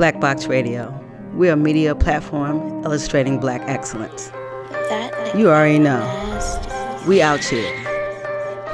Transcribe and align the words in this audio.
Black 0.00 0.18
Box 0.18 0.46
Radio. 0.46 0.98
We're 1.34 1.52
a 1.52 1.56
media 1.56 1.94
platform 1.94 2.82
illustrating 2.84 3.38
black 3.38 3.60
excellence. 3.68 4.30
That 4.88 5.36
You 5.36 5.50
already 5.50 5.78
know. 5.78 6.00
We 7.06 7.20
out 7.20 7.44
here. 7.44 7.70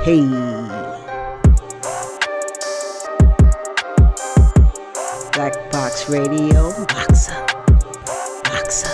Hey. 0.04 0.20
Black 5.32 5.72
Box 5.72 6.08
Radio. 6.08 6.70
Box 6.86 7.28
up. 7.28 7.66
Box 8.44 8.84
up. 8.86 8.92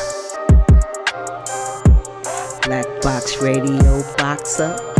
Black 2.62 2.86
Box 3.02 3.42
Radio. 3.42 4.02
Box 4.16 4.58
up. 4.58 4.91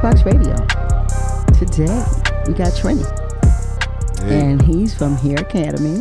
Black 0.00 0.14
Box 0.14 0.24
Radio. 0.24 0.54
Today 1.58 2.04
we 2.46 2.54
got 2.54 2.72
Trini. 2.74 3.04
And 4.22 4.60
he's 4.62 4.94
from 4.94 5.16
Here 5.16 5.38
Academy, 5.38 5.98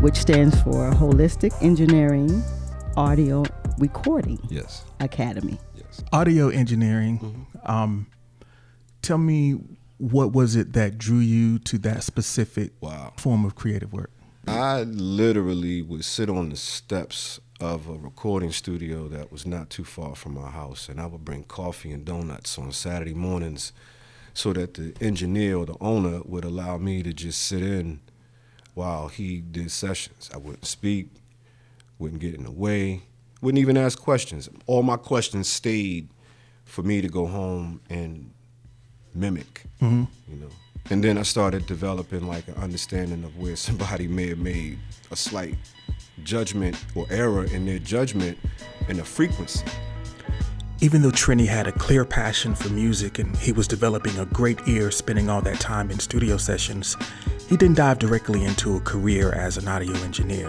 which 0.00 0.16
stands 0.16 0.60
for 0.62 0.90
Holistic 0.92 1.52
Engineering 1.62 2.42
Audio 2.96 3.44
Recording 3.78 4.38
Yes. 4.48 4.84
Academy. 5.00 5.58
Yes. 5.76 6.02
audio 6.12 6.48
engineering. 6.48 7.46
Um, 7.64 8.06
tell 9.02 9.18
me 9.18 9.52
what 9.98 10.32
was 10.32 10.56
it 10.56 10.72
that 10.74 10.98
drew 10.98 11.18
you 11.18 11.58
to 11.60 11.78
that 11.78 12.02
specific 12.04 12.72
Wow. 12.80 13.12
form 13.16 13.44
of 13.44 13.54
creative 13.54 13.92
work? 13.92 14.10
I 14.46 14.82
literally 14.82 15.82
would 15.82 16.04
sit 16.04 16.30
on 16.30 16.48
the 16.48 16.56
steps 16.56 17.38
of 17.60 17.88
a 17.88 17.94
recording 17.94 18.52
studio 18.52 19.08
that 19.08 19.32
was 19.32 19.44
not 19.44 19.70
too 19.70 19.84
far 19.84 20.14
from 20.14 20.34
my 20.34 20.50
house, 20.50 20.88
and 20.88 21.00
I 21.00 21.06
would 21.06 21.24
bring 21.24 21.44
coffee 21.44 21.90
and 21.90 22.04
donuts 22.04 22.58
on 22.58 22.70
Saturday 22.72 23.14
mornings 23.14 23.72
so 24.32 24.52
that 24.52 24.74
the 24.74 24.94
engineer 25.00 25.56
or 25.56 25.66
the 25.66 25.76
owner 25.80 26.20
would 26.24 26.44
allow 26.44 26.78
me 26.78 27.02
to 27.02 27.12
just 27.12 27.42
sit 27.42 27.62
in 27.62 28.00
while 28.74 29.08
he 29.08 29.40
did 29.40 29.70
sessions. 29.72 30.30
I 30.32 30.36
wouldn't 30.36 30.66
speak, 30.66 31.08
wouldn't 31.98 32.20
get 32.20 32.34
in 32.34 32.44
the 32.44 32.52
way, 32.52 33.02
wouldn't 33.40 33.60
even 33.60 33.76
ask 33.76 33.98
questions. 33.98 34.48
All 34.66 34.84
my 34.84 34.96
questions 34.96 35.48
stayed 35.48 36.08
for 36.64 36.82
me 36.82 37.00
to 37.00 37.08
go 37.08 37.26
home 37.26 37.80
and 37.90 38.30
mimic, 39.14 39.64
mm-hmm. 39.80 40.04
you 40.30 40.36
know. 40.36 40.50
And 40.90 41.02
then 41.02 41.18
I 41.18 41.22
started 41.22 41.66
developing 41.66 42.26
like 42.28 42.46
an 42.46 42.54
understanding 42.54 43.24
of 43.24 43.36
where 43.36 43.56
somebody 43.66 44.06
may 44.06 44.28
have 44.28 44.38
made 44.38 44.78
a 45.10 45.16
slight 45.16 45.56
judgment 46.18 46.82
or 46.94 47.06
error 47.10 47.44
in 47.44 47.66
their 47.66 47.78
judgment 47.78 48.38
and 48.88 48.98
the 48.98 49.04
frequency. 49.04 49.64
Even 50.80 51.02
though 51.02 51.10
Trini 51.10 51.46
had 51.46 51.66
a 51.66 51.72
clear 51.72 52.04
passion 52.04 52.54
for 52.54 52.68
music 52.68 53.18
and 53.18 53.36
he 53.36 53.50
was 53.50 53.66
developing 53.66 54.16
a 54.18 54.26
great 54.26 54.60
ear 54.68 54.92
spending 54.92 55.28
all 55.28 55.42
that 55.42 55.58
time 55.58 55.90
in 55.90 55.98
studio 55.98 56.36
sessions, 56.36 56.96
he 57.48 57.56
didn't 57.56 57.76
dive 57.76 57.98
directly 57.98 58.44
into 58.44 58.76
a 58.76 58.80
career 58.80 59.32
as 59.32 59.56
an 59.56 59.66
audio 59.66 59.94
engineer. 60.04 60.48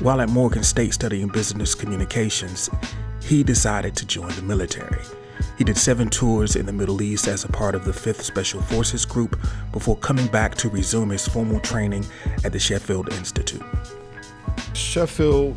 While 0.00 0.20
at 0.20 0.28
Morgan 0.28 0.62
State 0.62 0.94
studying 0.94 1.28
business 1.28 1.74
communications, 1.74 2.70
he 3.22 3.42
decided 3.42 3.96
to 3.96 4.06
join 4.06 4.30
the 4.36 4.42
military. 4.42 5.02
He 5.58 5.64
did 5.64 5.76
seven 5.76 6.10
tours 6.10 6.54
in 6.54 6.66
the 6.66 6.72
Middle 6.72 7.00
East 7.02 7.28
as 7.28 7.44
a 7.44 7.48
part 7.48 7.74
of 7.74 7.84
the 7.84 7.92
5th 7.92 8.22
Special 8.22 8.60
Forces 8.60 9.04
Group 9.04 9.40
before 9.72 9.96
coming 9.96 10.26
back 10.26 10.54
to 10.56 10.68
resume 10.68 11.10
his 11.10 11.26
formal 11.26 11.60
training 11.60 12.04
at 12.44 12.52
the 12.52 12.58
Sheffield 12.58 13.12
Institute. 13.14 13.62
Sheffield 14.76 15.56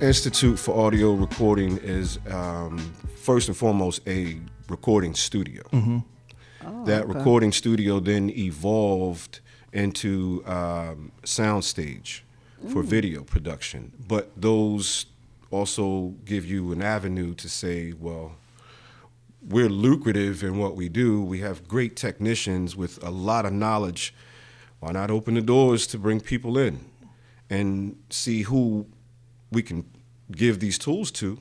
Institute 0.00 0.58
for 0.58 0.86
Audio 0.86 1.12
Recording 1.12 1.76
is 1.78 2.18
um, 2.30 2.78
first 3.14 3.48
and 3.48 3.56
foremost 3.56 4.00
a 4.08 4.38
recording 4.68 5.12
studio. 5.14 5.62
that 6.86 7.06
recording 7.06 7.52
studio 7.52 8.00
then 8.00 8.30
evolved 8.30 9.40
into 9.72 10.42
um, 10.46 11.12
soundstage 11.22 12.22
for 12.72 12.82
video 12.82 13.22
production. 13.24 13.92
But 14.08 14.30
those 14.40 15.06
also 15.50 16.14
give 16.24 16.46
you 16.46 16.72
an 16.72 16.80
avenue 16.82 17.34
to 17.34 17.48
say, 17.50 17.92
well, 17.92 18.36
we're 19.46 19.68
lucrative 19.68 20.42
in 20.42 20.58
what 20.58 20.74
we 20.76 20.88
do. 20.88 21.22
We 21.22 21.40
have 21.40 21.68
great 21.68 21.94
technicians 21.94 22.74
with 22.74 23.02
a 23.04 23.10
lot 23.10 23.44
of 23.44 23.52
knowledge. 23.52 24.14
Why 24.80 24.92
not 24.92 25.10
open 25.10 25.34
the 25.34 25.42
doors 25.42 25.86
to 25.88 25.98
bring 25.98 26.20
people 26.20 26.56
in 26.56 26.86
and 27.50 27.96
see 28.10 28.42
who 28.42 28.86
we 29.52 29.62
can 29.62 29.84
give 30.30 30.58
these 30.60 30.78
tools 30.78 31.10
to? 31.12 31.38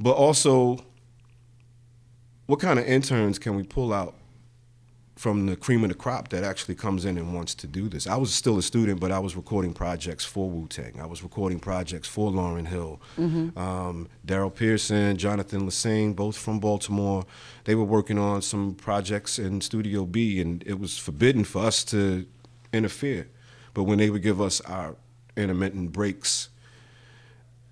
But 0.00 0.12
also, 0.12 0.84
what 2.46 2.60
kind 2.60 2.78
of 2.78 2.86
interns 2.86 3.38
can 3.38 3.54
we 3.56 3.62
pull 3.62 3.92
out 3.92 4.14
from 5.14 5.46
the 5.46 5.54
cream 5.54 5.84
of 5.84 5.88
the 5.90 5.94
crop 5.94 6.30
that 6.30 6.42
actually 6.42 6.74
comes 6.74 7.04
in 7.04 7.16
and 7.16 7.32
wants 7.34 7.54
to 7.54 7.66
do 7.68 7.88
this? 7.88 8.06
I 8.08 8.16
was 8.16 8.34
still 8.34 8.58
a 8.58 8.62
student, 8.62 8.98
but 8.98 9.12
I 9.12 9.20
was 9.20 9.36
recording 9.36 9.72
projects 9.72 10.24
for 10.24 10.50
Wu 10.50 10.66
Tang. 10.66 10.98
I 11.00 11.06
was 11.06 11.22
recording 11.22 11.60
projects 11.60 12.08
for 12.08 12.32
Lauryn 12.32 12.66
Hill, 12.66 13.00
um, 13.56 14.08
Daryl 14.26 14.52
Pearson, 14.52 15.16
Jonathan 15.18 15.62
Lassane, 15.68 16.16
both 16.16 16.36
from 16.36 16.58
Baltimore. 16.58 17.24
They 17.64 17.76
were 17.76 17.84
working 17.84 18.18
on 18.18 18.42
some 18.42 18.74
projects 18.74 19.38
in 19.38 19.60
Studio 19.60 20.04
B, 20.04 20.40
and 20.40 20.64
it 20.66 20.80
was 20.80 20.98
forbidden 20.98 21.44
for 21.44 21.62
us 21.62 21.84
to 21.84 22.26
interfere. 22.72 23.28
But 23.74 23.84
when 23.84 23.98
they 23.98 24.10
would 24.10 24.22
give 24.22 24.40
us 24.40 24.60
our 24.62 24.96
intermittent 25.36 25.92
breaks, 25.92 26.48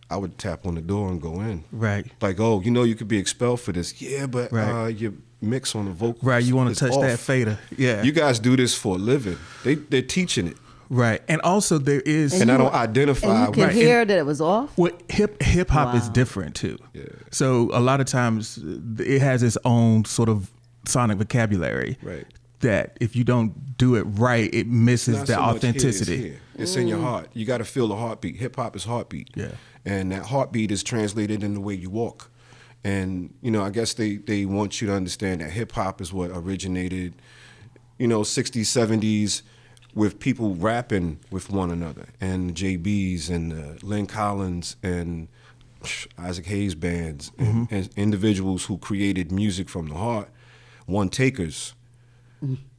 I 0.08 0.16
would 0.16 0.38
tap 0.38 0.66
on 0.66 0.74
the 0.74 0.80
door 0.80 1.08
and 1.10 1.20
go 1.20 1.40
in. 1.40 1.64
Right. 1.70 2.06
Like, 2.20 2.40
oh, 2.40 2.60
you 2.60 2.70
know, 2.70 2.82
you 2.82 2.94
could 2.94 3.08
be 3.08 3.18
expelled 3.18 3.60
for 3.60 3.72
this. 3.72 4.00
Yeah, 4.02 4.26
but 4.26 4.50
Right. 4.52 4.84
uh, 4.84 4.86
your 4.88 5.12
mix 5.40 5.74
on 5.74 5.84
the 5.86 5.92
vocal. 5.92 6.28
Right, 6.28 6.42
you 6.42 6.56
want 6.56 6.74
to 6.74 6.84
touch 6.84 6.98
that 7.00 7.18
fader. 7.18 7.58
Yeah. 7.76 8.02
You 8.02 8.12
guys 8.12 8.38
do 8.40 8.56
this 8.56 8.74
for 8.74 8.96
a 8.96 8.98
living. 8.98 9.38
They 9.64 9.76
they're 9.76 10.02
teaching 10.02 10.48
it, 10.48 10.56
right. 10.88 11.22
And 11.28 11.40
also 11.42 11.78
there 11.78 12.00
is 12.00 12.40
and 12.40 12.50
I 12.50 12.54
you 12.54 12.58
don't 12.58 12.74
identify. 12.74 13.28
And 13.28 13.46
you 13.46 13.52
can 13.52 13.62
right, 13.64 13.72
hear 13.72 14.04
that 14.04 14.18
it 14.18 14.26
was 14.26 14.40
off? 14.40 14.76
Well, 14.76 14.92
hip 15.08 15.42
hip 15.42 15.70
hop 15.70 15.94
is 15.94 16.08
different 16.08 16.56
too. 16.56 16.78
Yeah. 16.92 17.04
So 17.30 17.70
a 17.72 17.80
lot 17.80 18.00
of 18.00 18.06
times 18.06 18.58
it 18.98 19.20
has 19.20 19.42
its 19.42 19.56
own 19.64 20.04
sort 20.04 20.28
of 20.28 20.50
sonic 20.86 21.18
vocabulary. 21.18 21.96
Right. 22.02 22.26
That 22.60 22.96
if 23.00 23.16
you 23.16 23.24
don't 23.24 23.76
do 23.78 23.94
it 23.94 24.02
right, 24.02 24.52
it 24.52 24.66
misses 24.66 25.16
Not 25.16 25.26
the 25.26 25.32
so 25.32 25.40
much 25.40 25.46
here, 25.46 25.54
it's 25.54 25.64
authenticity. 25.64 26.16
here. 26.16 26.40
It's 26.56 26.76
in 26.76 26.88
your 26.88 27.00
heart. 27.00 27.30
You 27.32 27.46
got 27.46 27.58
to 27.58 27.64
feel 27.64 27.88
the 27.88 27.96
heartbeat. 27.96 28.36
Hip 28.36 28.56
hop 28.56 28.76
is 28.76 28.84
heartbeat. 28.84 29.30
Yeah. 29.34 29.52
And 29.86 30.12
that 30.12 30.26
heartbeat 30.26 30.70
is 30.70 30.82
translated 30.82 31.42
in 31.42 31.54
the 31.54 31.60
way 31.60 31.74
you 31.74 31.88
walk. 31.88 32.30
And 32.84 33.34
you 33.40 33.50
know, 33.50 33.62
I 33.62 33.70
guess 33.70 33.94
they 33.94 34.16
they 34.16 34.44
want 34.44 34.80
you 34.80 34.88
to 34.88 34.94
understand 34.94 35.40
that 35.40 35.50
hip 35.50 35.72
hop 35.72 36.00
is 36.00 36.12
what 36.12 36.30
originated, 36.30 37.14
you 37.98 38.06
know, 38.06 38.20
60s, 38.20 38.62
70s 38.62 39.42
with 39.94 40.20
people 40.20 40.54
rapping 40.54 41.18
with 41.30 41.50
one 41.50 41.70
another 41.70 42.08
and 42.20 42.50
the 42.50 42.76
JBs 42.78 43.28
and 43.28 43.50
the 43.50 43.84
Lyn 43.84 44.06
Collins 44.06 44.76
and 44.82 45.28
Isaac 46.18 46.46
Hayes 46.46 46.74
bands 46.74 47.32
and, 47.38 47.68
mm-hmm. 47.68 47.74
and 47.74 47.90
individuals 47.96 48.66
who 48.66 48.78
created 48.78 49.32
music 49.32 49.68
from 49.68 49.88
the 49.88 49.94
heart, 49.94 50.28
one 50.86 51.08
takers, 51.08 51.74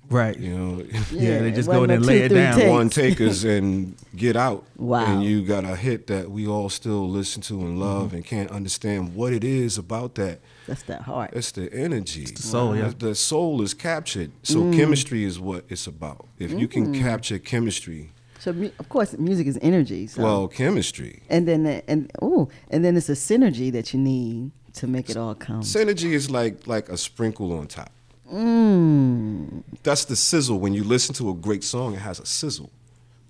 Right. 0.10 0.38
you 0.38 0.58
know. 0.58 0.84
Yeah, 1.12 1.40
they 1.40 1.52
just 1.52 1.70
go 1.70 1.84
in 1.86 1.90
wasn't 1.90 1.92
and 1.92 2.06
lay 2.06 2.18
it 2.24 2.30
three 2.30 2.38
down. 2.42 2.56
takes. 2.58 2.70
one 2.70 2.90
takers 2.90 3.44
and 3.56 3.96
get 4.16 4.36
out. 4.36 4.66
Wow. 4.76 5.06
And 5.06 5.24
you 5.24 5.42
got 5.46 5.64
a 5.64 5.76
hit 5.76 6.08
that 6.08 6.30
we 6.30 6.48
all 6.48 6.68
still 6.70 7.10
listen 7.10 7.42
to 7.44 7.54
and 7.62 7.80
love 7.80 8.08
Mm-hmm. 8.08 8.16
and 8.18 8.26
can't 8.26 8.52
understand 8.52 9.16
what 9.16 9.32
it 9.32 9.44
is 9.46 9.78
about 9.78 10.16
that. 10.16 10.42
That's 10.68 10.84
that 10.84 11.04
heart. 11.04 11.32
It's 11.34 11.52
the 11.52 11.72
energy. 11.74 12.26
the 12.26 12.42
soul, 12.42 12.76
yeah. 12.76 12.92
The 12.98 13.16
soul 13.16 13.62
is 13.62 13.74
captured. 13.74 14.32
So 14.44 14.58
Mm. 14.64 14.76
chemistry 14.76 15.24
is 15.24 15.40
what 15.40 15.64
it's 15.70 15.88
about. 15.88 16.28
If 16.40 16.52
you 16.52 16.68
can 16.68 16.94
capture 16.94 17.40
chemistry, 17.40 18.12
So 18.40 18.52
mu- 18.54 18.72
of 18.80 18.90
course, 18.90 19.18
music 19.18 19.48
is 19.48 19.58
energy. 19.62 20.08
So. 20.08 20.24
well, 20.24 20.48
chemistry. 20.50 21.22
and 21.30 21.48
then 21.48 21.64
the, 21.64 21.90
and 21.90 22.12
oh, 22.22 22.50
and 22.70 22.84
then 22.84 22.98
it's 22.98 23.08
a 23.10 23.14
synergy 23.16 23.72
that 23.72 23.94
you 23.94 24.00
need 24.00 24.52
to 24.74 24.88
make 24.88 25.10
it 25.10 25.16
all 25.18 25.36
come. 25.36 25.62
Synergy 25.62 26.12
is 26.12 26.30
like 26.30 26.68
like 26.68 26.90
a 26.90 26.98
sprinkle 26.98 27.54
on 27.58 27.68
top. 27.68 27.92
Mm. 28.32 29.64
That's 29.84 30.06
the 30.06 30.16
sizzle. 30.16 30.60
When 30.60 30.74
you 30.74 30.84
listen 30.84 31.14
to 31.16 31.30
a 31.30 31.34
great 31.34 31.64
song, 31.64 31.94
it 31.94 32.00
has 32.00 32.20
a 32.20 32.26
sizzle. 32.26 32.72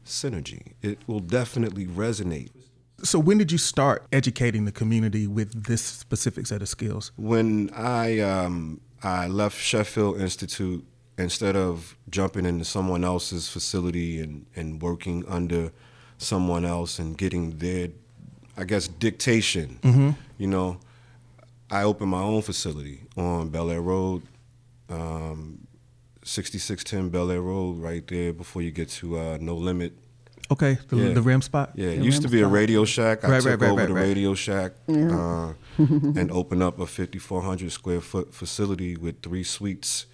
Synergy. 0.05 0.73
It 0.81 0.99
will 1.07 1.19
definitely 1.19 1.85
resonate. 1.85 2.49
So 3.03 3.17
when 3.17 3.37
did 3.37 3.51
you 3.51 3.57
start 3.57 4.05
educating 4.11 4.65
the 4.65 4.71
community 4.71 5.25
with 5.25 5.65
this 5.65 5.81
specific 5.81 6.45
set 6.45 6.61
of 6.61 6.69
skills? 6.69 7.11
when 7.17 7.71
I 7.75 8.19
um, 8.19 8.81
I 9.01 9.27
left 9.27 9.57
Sheffield 9.57 10.21
Institute, 10.21 10.85
instead 11.17 11.55
of 11.55 11.97
jumping 12.09 12.45
into 12.45 12.65
someone 12.65 13.03
else's 13.03 13.47
facility 13.47 14.19
and, 14.19 14.45
and 14.55 14.81
working 14.81 15.23
under 15.27 15.71
someone 16.17 16.65
else 16.65 16.99
and 16.99 17.17
getting 17.17 17.57
their, 17.57 17.89
I 18.57 18.63
guess, 18.63 18.87
dictation, 18.87 20.15
you 20.37 20.47
know, 20.47 20.77
I 21.69 21.83
opened 21.83 22.11
my 22.11 22.21
own 22.21 22.41
facility 22.41 23.01
on 23.17 23.49
Bel 23.49 23.71
Air 23.71 23.81
Road, 23.81 24.23
um, 24.91 25.67
6610 26.23 27.09
Bel 27.09 27.31
Air 27.31 27.41
Road, 27.41 27.77
right 27.81 28.05
there 28.07 28.33
before 28.33 28.61
you 28.61 28.71
get 28.71 28.89
to 28.89 29.17
uh, 29.17 29.37
No 29.41 29.55
Limit 29.55 29.93
Okay, 30.51 30.77
the, 30.89 30.97
Yeah. 30.97 31.13
the 31.13 31.21
rim 31.21 31.41
spot. 31.41 31.71
Yeah, 31.75 31.91
it 31.91 31.99
The 31.99 32.03
used 32.05 32.21
to 32.23 32.27
rim 32.27 32.31
be 32.39 32.41
a. 32.41 32.47
Radio 32.47 32.83
Shack. 32.83 33.23
I 33.23 33.29
Right, 33.29 33.41
took 33.41 33.51
right, 33.51 33.61
right, 33.61 33.69
over 33.71 33.79
right, 33.81 33.87
the 33.87 33.93
right. 33.93 34.01
Radio 34.01 34.33
Shack 34.35 34.73
uh, 34.89 35.53
and 35.77 36.29
opened 36.29 36.61
up 36.61 36.77
a 36.79 36.85
5,400 36.85 37.71
square 37.71 38.01
foot 38.01 38.33
facility 38.33 38.97
with 38.97 39.21
three 39.21 39.43
suites 39.43 40.07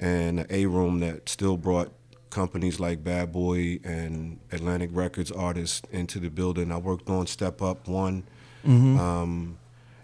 and 0.00 0.40
an 0.40 0.46
A 0.48 0.64
room 0.66 1.00
that 1.00 1.28
still 1.28 1.58
brought 1.58 1.92
companies 2.30 2.80
like 2.80 3.04
Bad 3.04 3.30
Boy 3.30 3.78
and 3.84 4.40
Atlantic 4.50 4.88
Records 4.92 5.30
artists 5.30 5.82
into 5.92 6.18
the 6.18 6.30
building. 6.30 6.72
I 6.72 6.78
worked 6.78 7.10
on 7.10 7.26
Step 7.26 7.60
Up 7.60 7.86
One. 7.86 8.24
Mm-hmm. 8.66 8.98
Um, 8.98 9.58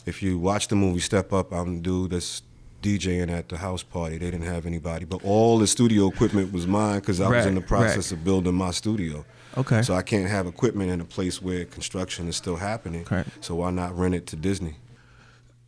if 0.04 0.22
you 0.22 0.38
watch 0.38 0.68
the 0.68 0.76
movie 0.76 1.00
Step 1.00 1.32
Up, 1.32 1.52
I'm 1.52 1.76
the 1.76 1.80
dude 1.82 2.10
that's 2.10 2.42
DJing 2.82 3.30
at 3.30 3.48
the 3.48 3.58
house 3.58 3.82
party. 3.82 4.18
They 4.18 4.30
didn't 4.30 4.46
have 4.46 4.66
anybody, 4.66 5.04
but 5.04 5.24
all 5.24 5.58
the 5.58 5.66
studio 5.66 6.08
equipment 6.08 6.52
was 6.52 6.66
mine 6.66 7.00
because 7.00 7.20
I 7.20 7.28
was 7.28 7.46
in 7.46 7.54
the 7.54 7.60
process 7.60 8.10
right. 8.10 8.18
of 8.18 8.24
building 8.24 8.54
my 8.54 8.70
studio. 8.70 9.24
Okay. 9.56 9.82
So 9.82 9.94
I 9.94 10.02
can't 10.02 10.28
have 10.28 10.46
equipment 10.46 10.90
in 10.90 11.00
a 11.00 11.04
place 11.04 11.42
where 11.42 11.64
construction 11.64 12.28
is 12.28 12.36
still 12.36 12.56
happening. 12.56 13.04
Correct. 13.04 13.28
So 13.40 13.56
why 13.56 13.70
not 13.70 13.96
rent 13.98 14.14
it 14.14 14.26
to 14.28 14.36
Disney? 14.36 14.76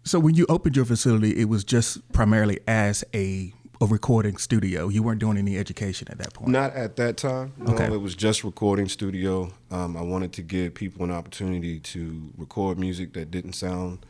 So 0.04 0.18
when 0.18 0.34
you 0.34 0.46
opened 0.48 0.76
your 0.76 0.84
facility, 0.84 1.40
it 1.40 1.48
was 1.48 1.64
just 1.64 2.10
primarily 2.12 2.60
as 2.66 3.04
a, 3.14 3.52
a 3.80 3.86
recording 3.86 4.36
studio. 4.36 4.88
You 4.88 5.02
weren't 5.02 5.20
doing 5.20 5.36
any 5.36 5.56
education 5.58 6.08
at 6.10 6.18
that 6.18 6.34
point. 6.34 6.50
Not 6.50 6.74
at 6.74 6.96
that 6.96 7.16
time. 7.16 7.52
No, 7.56 7.74
Okay. 7.74 7.92
it 7.92 8.00
was 8.00 8.14
just 8.14 8.44
recording 8.44 8.88
studio. 8.88 9.52
Um, 9.70 9.96
I 9.96 10.02
wanted 10.02 10.32
to 10.34 10.42
give 10.42 10.74
people 10.74 11.04
an 11.04 11.10
opportunity 11.10 11.78
to 11.80 12.30
record 12.36 12.78
music 12.78 13.12
that 13.14 13.30
didn't 13.30 13.52
sound 13.54 14.04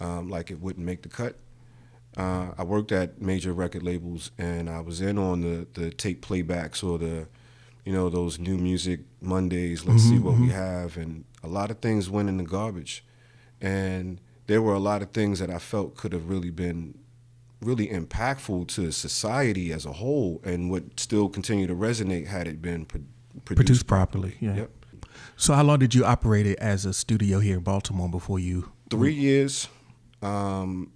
um, 0.00 0.28
like 0.28 0.50
it 0.50 0.60
wouldn't 0.60 0.84
make 0.84 1.02
the 1.02 1.08
cut. 1.08 1.36
Uh, 2.16 2.50
I 2.58 2.64
worked 2.64 2.92
at 2.92 3.20
major 3.22 3.52
record 3.52 3.82
labels, 3.82 4.30
and 4.36 4.68
I 4.68 4.80
was 4.80 5.00
in 5.00 5.18
on 5.18 5.40
the 5.40 5.66
the 5.72 5.90
tape 5.90 6.24
playbacks 6.24 6.84
or 6.84 6.98
the, 6.98 7.26
you 7.84 7.92
know, 7.92 8.10
those 8.10 8.38
new 8.38 8.58
music 8.58 9.00
Mondays. 9.20 9.84
Let's 9.86 10.02
see 10.02 10.18
what 10.18 10.38
we 10.38 10.48
have, 10.50 10.96
and 10.96 11.24
a 11.42 11.48
lot 11.48 11.70
of 11.70 11.78
things 11.78 12.10
went 12.10 12.28
in 12.28 12.36
the 12.36 12.44
garbage, 12.44 13.04
and 13.60 14.20
there 14.46 14.60
were 14.60 14.74
a 14.74 14.78
lot 14.78 15.00
of 15.02 15.12
things 15.12 15.38
that 15.38 15.50
I 15.50 15.58
felt 15.58 15.96
could 15.96 16.12
have 16.12 16.28
really 16.28 16.50
been 16.50 16.98
really 17.60 17.86
impactful 17.88 18.66
to 18.68 18.90
society 18.90 19.72
as 19.72 19.86
a 19.86 19.92
whole 19.92 20.40
and 20.44 20.68
would 20.68 20.98
still 20.98 21.28
continue 21.28 21.66
to 21.66 21.74
resonate 21.74 22.26
had 22.26 22.48
it 22.48 22.60
been 22.60 22.84
pro- 22.84 23.00
produced, 23.44 23.56
Produced 23.56 23.86
properly, 23.86 24.36
yeah. 24.40 24.56
Yep. 24.56 24.70
So 25.36 25.54
how 25.54 25.62
long 25.62 25.78
did 25.78 25.94
you 25.94 26.04
operate 26.04 26.46
it 26.46 26.58
as 26.58 26.84
a 26.84 26.92
studio 26.92 27.38
here 27.38 27.56
in 27.56 27.62
Baltimore 27.62 28.08
before 28.08 28.38
you? 28.38 28.72
Three 28.90 29.14
years. 29.14 29.68
Um, 30.20 30.90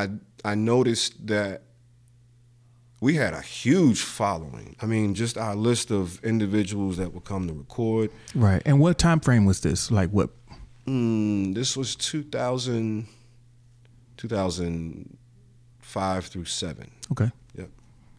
I 0.00 0.08
I 0.44 0.54
noticed 0.54 1.26
that 1.26 1.62
we 3.00 3.14
had 3.14 3.32
a 3.34 3.40
huge 3.40 4.02
following. 4.02 4.76
I 4.82 4.86
mean, 4.86 5.14
just 5.14 5.38
our 5.38 5.54
list 5.56 5.90
of 5.90 6.22
individuals 6.24 6.96
that 6.98 7.12
would 7.14 7.24
come 7.24 7.46
to 7.48 7.54
record. 7.54 8.10
Right. 8.34 8.60
And 8.66 8.78
what 8.80 8.98
time 8.98 9.20
frame 9.20 9.46
was 9.46 9.60
this? 9.60 9.90
Like 9.90 10.10
what? 10.10 10.30
Mm, 10.86 11.54
this 11.54 11.76
was 11.76 11.94
2000, 11.96 13.06
2005 14.16 16.26
through 16.26 16.44
seven. 16.44 16.90
Okay. 17.12 17.30
Yep. 17.56 17.70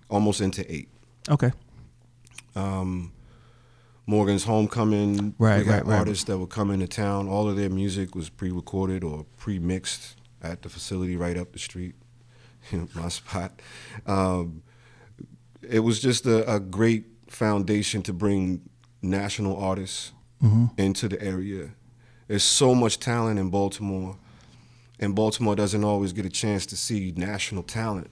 Almost 0.09 0.41
into 0.41 0.69
eight. 0.71 0.89
Okay. 1.29 1.51
um, 2.55 3.11
Morgan's 4.07 4.43
Homecoming. 4.43 5.35
Right, 5.37 5.59
we 5.59 5.65
got 5.65 5.71
right, 5.71 5.85
right. 5.85 5.99
artists 5.99 6.23
that 6.25 6.37
would 6.37 6.49
come 6.49 6.71
into 6.71 6.87
town. 6.87 7.29
All 7.29 7.47
of 7.47 7.55
their 7.55 7.69
music 7.69 8.15
was 8.15 8.29
pre-recorded 8.29 9.03
or 9.03 9.25
pre-mixed 9.37 10.15
at 10.43 10.61
the 10.61 10.69
facility 10.69 11.15
right 11.15 11.37
up 11.37 11.51
the 11.53 11.59
street, 11.59 11.95
my 12.95 13.09
spot. 13.09 13.61
Um, 14.05 14.63
it 15.61 15.79
was 15.79 15.99
just 15.99 16.25
a, 16.25 16.51
a 16.55 16.59
great 16.59 17.05
foundation 17.27 18.01
to 18.03 18.13
bring 18.13 18.61
national 19.01 19.55
artists 19.57 20.11
Mm-hmm. 20.43 20.65
into 20.81 21.07
the 21.07 21.21
area. 21.21 21.69
There's 22.27 22.41
so 22.43 22.73
much 22.73 22.97
talent 22.99 23.37
in 23.37 23.51
Baltimore, 23.51 24.17
and 24.99 25.13
Baltimore 25.13 25.55
doesn't 25.55 25.83
always 25.83 26.13
get 26.13 26.25
a 26.25 26.31
chance 26.31 26.65
to 26.65 26.75
see 26.75 27.13
national 27.15 27.61
talent 27.61 28.09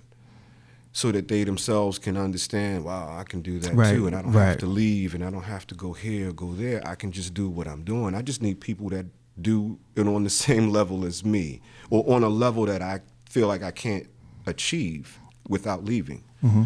so 0.91 1.11
that 1.11 1.27
they 1.27 1.43
themselves 1.43 1.97
can 1.97 2.15
understand, 2.17 2.85
wow, 2.85 3.17
I 3.17 3.23
can 3.23 3.41
do 3.41 3.57
that 3.57 3.73
Right, 3.73 3.95
too, 3.95 4.05
and 4.05 4.15
I 4.15 4.21
don't 4.21 4.33
right. 4.33 4.45
have 4.49 4.57
to 4.59 4.67
leave, 4.67 5.15
and 5.15 5.25
I 5.25 5.31
don't 5.31 5.41
have 5.41 5.65
to 5.67 5.75
go 5.75 5.93
here, 5.93 6.31
go 6.31 6.51
there. 6.53 6.87
I 6.87 6.93
can 6.93 7.11
just 7.11 7.33
do 7.33 7.49
what 7.49 7.67
I'm 7.67 7.83
doing. 7.83 8.13
I 8.13 8.21
just 8.21 8.43
need 8.43 8.61
people 8.61 8.89
that 8.89 9.07
do 9.41 9.79
it 9.95 10.07
on 10.07 10.23
the 10.23 10.29
same 10.45 10.69
level 10.71 11.05
as 11.05 11.23
me, 11.25 11.61
or 11.89 12.03
on 12.13 12.23
a 12.23 12.29
level 12.29 12.65
that 12.65 12.81
I 12.81 13.01
feel 13.29 13.47
like 13.47 13.63
I 13.63 13.71
can't 13.71 14.07
achieve 14.45 15.19
without 15.47 15.83
leaving, 15.85 16.23
Mm-hmm. 16.43 16.63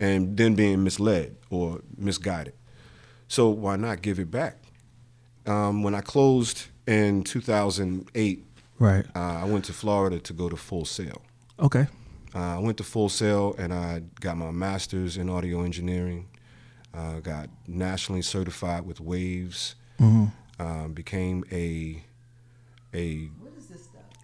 and 0.00 0.36
then 0.36 0.54
being 0.54 0.82
misled 0.82 1.36
or 1.50 1.80
misguided. 1.96 2.54
So 3.28 3.48
why 3.50 3.76
not 3.76 4.02
give 4.02 4.18
it 4.18 4.30
back? 4.30 4.56
Um, 5.46 5.82
when 5.82 5.94
I 5.94 6.00
closed 6.00 6.66
in 6.86 7.22
2008, 7.24 8.44
Right. 8.78 9.04
uh, 9.14 9.18
I 9.18 9.44
went 9.44 9.64
to 9.66 9.72
Florida 9.72 10.18
to 10.20 10.32
go 10.32 10.48
to 10.48 10.56
Full 10.56 10.84
Sail. 10.84 11.22
Okay. 11.60 11.86
Uh, 12.34 12.56
I 12.56 12.58
went 12.58 12.78
to 12.78 12.82
Full 12.84 13.08
Sail 13.08 13.54
and 13.58 13.72
I 13.72 14.02
got 14.20 14.36
my 14.36 14.50
master's 14.50 15.16
in 15.16 15.28
audio 15.30 15.62
engineering. 15.62 16.28
Uh, 16.92 17.20
got 17.20 17.48
nationally 17.66 18.22
certified 18.22 18.86
with 18.86 19.00
Waves. 19.00 19.74
Um, 20.58 20.92
became 20.92 21.44
a 21.50 22.02
a 22.94 23.28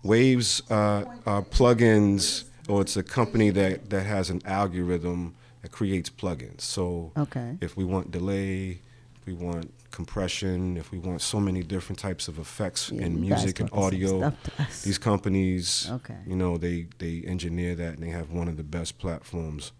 Waves 0.03 0.63
uh, 0.71 1.05
are 1.27 1.43
plugins, 1.43 2.45
or 2.69 2.81
it's 2.81 2.97
a 2.97 3.03
company 3.03 3.51
that 3.51 3.91
that 3.91 4.07
has 4.07 4.31
an 4.31 4.41
algorithm 4.47 5.35
that 5.63 5.73
creates 5.73 6.09
plugins. 6.09 6.63
So 6.63 7.13
Okay. 7.17 7.59
if 7.61 7.77
we 7.77 7.85
want 7.85 8.11
delay, 8.11 8.81
if 9.21 9.27
we 9.27 9.35
want 9.35 9.75
compression, 9.91 10.77
if 10.79 10.91
we 10.93 10.99
want 10.99 11.21
so 11.21 11.39
many 11.41 11.63
different 11.63 11.99
types 11.99 12.29
of 12.29 12.39
effects 12.39 12.91
Yeah, 12.91 13.03
in 13.07 13.21
music 13.21 13.61
and 13.61 13.69
audio, 13.73 14.21
stuff 14.21 14.43
to 14.45 14.63
us. 14.63 14.83
these 14.83 14.99
companies, 14.99 15.91
Okay. 15.91 16.17
you 16.27 16.37
know, 16.37 16.57
they 16.57 16.87
they 16.99 17.23
engineer 17.27 17.75
that 17.75 17.95
and 17.95 18.03
they 18.03 18.11
have 18.11 18.31
one 18.31 18.49
of 18.49 18.57
the 18.57 18.65
best 18.65 18.99
platforms 18.99 19.73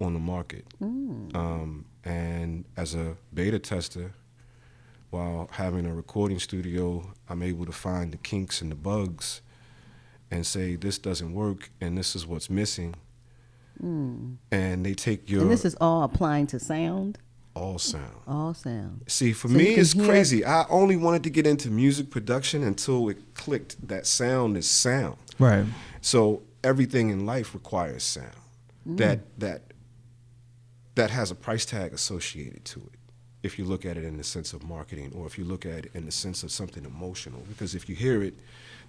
on 0.00 0.12
the 0.14 0.20
market. 0.20 0.66
Mm. 0.80 1.34
Um, 1.34 1.84
and 2.04 2.64
as 2.76 2.94
a 2.94 3.16
beta 3.34 3.58
tester, 3.58 4.12
while 5.10 5.48
having 5.52 5.86
a 5.86 5.94
recording 5.94 6.38
studio, 6.38 7.12
I'm 7.28 7.42
able 7.42 7.66
to 7.66 7.72
find 7.72 8.12
the 8.12 8.16
kinks 8.18 8.62
and 8.62 8.70
the 8.70 8.76
bugs 8.76 9.40
and 10.30 10.46
say 10.46 10.76
this 10.76 10.98
doesn't 10.98 11.32
work 11.34 11.70
and 11.80 11.98
this 11.98 12.14
is 12.14 12.26
what's 12.26 12.48
missing. 12.50 12.94
And 13.82 14.38
they 14.84 14.92
take 14.94 15.30
your 15.30 15.40
Mm. 15.40 15.44
And 15.44 15.50
this 15.52 15.64
is 15.64 15.74
all 15.80 16.02
applying 16.02 16.46
to 16.48 16.58
sound, 16.60 17.18
all 17.56 17.78
sound. 17.78 18.14
all 18.26 18.52
sound. 18.52 19.02
See, 19.08 19.32
for 19.32 19.48
So 19.48 19.54
me, 19.54 19.68
it's 19.74 19.92
hear- 19.94 20.04
crazy. 20.04 20.44
I 20.44 20.66
only 20.68 20.96
wanted 20.96 21.24
to 21.24 21.30
get 21.30 21.46
into 21.46 21.70
music 21.70 22.10
production 22.10 22.62
until 22.62 23.08
it 23.08 23.34
clicked 23.34 23.88
that 23.88 24.06
sound 24.06 24.58
is 24.58 24.68
sound. 24.68 25.16
Right. 25.38 25.64
So 26.02 26.42
everything 26.62 27.08
in 27.08 27.24
life 27.24 27.54
requires 27.54 28.02
sound. 28.04 28.36
That 28.84 29.20
that 29.38 29.62
that 30.96 31.10
has 31.10 31.30
a 31.30 31.34
price 31.34 31.64
tag 31.64 31.92
associated 31.94 32.64
to 32.66 32.80
it. 32.80 32.98
If 33.42 33.58
you 33.58 33.64
look 33.64 33.86
at 33.86 33.96
it 33.96 34.04
in 34.04 34.16
the 34.18 34.24
sense 34.24 34.52
of 34.52 34.62
marketing, 34.62 35.12
or 35.16 35.26
if 35.26 35.38
you 35.38 35.44
look 35.44 35.64
at 35.64 35.86
it 35.86 35.90
in 35.94 36.04
the 36.04 36.12
sense 36.12 36.42
of 36.42 36.50
something 36.52 36.84
emotional, 36.84 37.42
because 37.48 37.74
if 37.74 37.88
you 37.88 37.96
hear 37.96 38.22
it, 38.22 38.34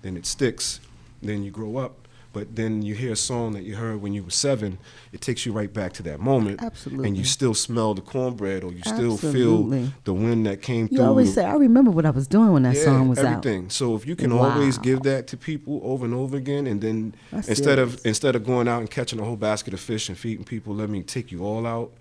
then 0.02 0.18
it 0.18 0.26
sticks. 0.26 0.82
Then 1.24 1.44
you 1.44 1.52
grow 1.52 1.78
up, 1.78 2.08
but 2.34 2.56
then 2.56 2.82
you 2.82 2.96
hear 2.96 3.14
a 3.14 3.16
song 3.16 3.54
that 3.54 3.64
you 3.64 3.76
heard 3.76 4.02
when 4.02 4.12
you 4.12 4.24
were 4.24 4.32
seven. 4.32 4.80
It 5.14 5.22
takes 5.22 5.46
you 5.46 5.54
right 5.54 5.72
back 5.72 5.94
to 5.94 6.04
that 6.04 6.20
moment, 6.20 6.60
and 6.86 7.16
you 7.16 7.24
still 7.24 7.54
smell 7.54 7.94
the 7.94 8.02
cornbread, 8.02 8.64
or 8.64 8.74
you 8.74 8.82
still 8.82 9.14
Absolutely. 9.14 9.86
feel 9.86 9.90
the 10.04 10.14
wind 10.14 10.48
that 10.48 10.62
came 10.62 10.88
You 10.92 10.98
through. 10.98 11.06
always 11.06 11.34
say, 11.34 11.46
I 11.46 11.54
remember 11.54 11.92
what 11.92 12.06
I 12.06 12.10
was 12.10 12.28
doing 12.28 12.52
when 12.52 12.64
that 12.64 12.76
Yeah, 12.76 12.86
song 12.86 13.08
was 13.08 13.20
everything. 13.20 13.66
out. 13.66 13.72
So 13.72 13.96
if 13.96 14.06
you 14.08 14.16
can 14.16 14.32
always 14.32 14.78
give 14.80 15.04
that 15.04 15.28
to 15.28 15.38
people 15.38 15.80
over 15.84 16.04
and 16.06 16.14
over 16.16 16.36
again, 16.36 16.66
and 16.68 16.82
then 16.82 17.14
That's 17.32 17.48
instead 17.48 17.78
serious. 17.78 17.94
of 18.00 18.06
instead 18.06 18.36
of 18.36 18.44
going 18.46 18.68
out 18.68 18.80
and 18.80 18.90
catching 18.90 19.20
a 19.20 19.24
whole 19.24 19.38
basket 19.38 19.74
of 19.76 19.80
fish 19.80 20.10
and 20.10 20.18
feeding 20.18 20.44
people, 20.44 20.74
let 20.76 20.90
me 20.90 21.04
take 21.04 21.32
you 21.32 21.46
all 21.46 21.66
out 21.68 21.92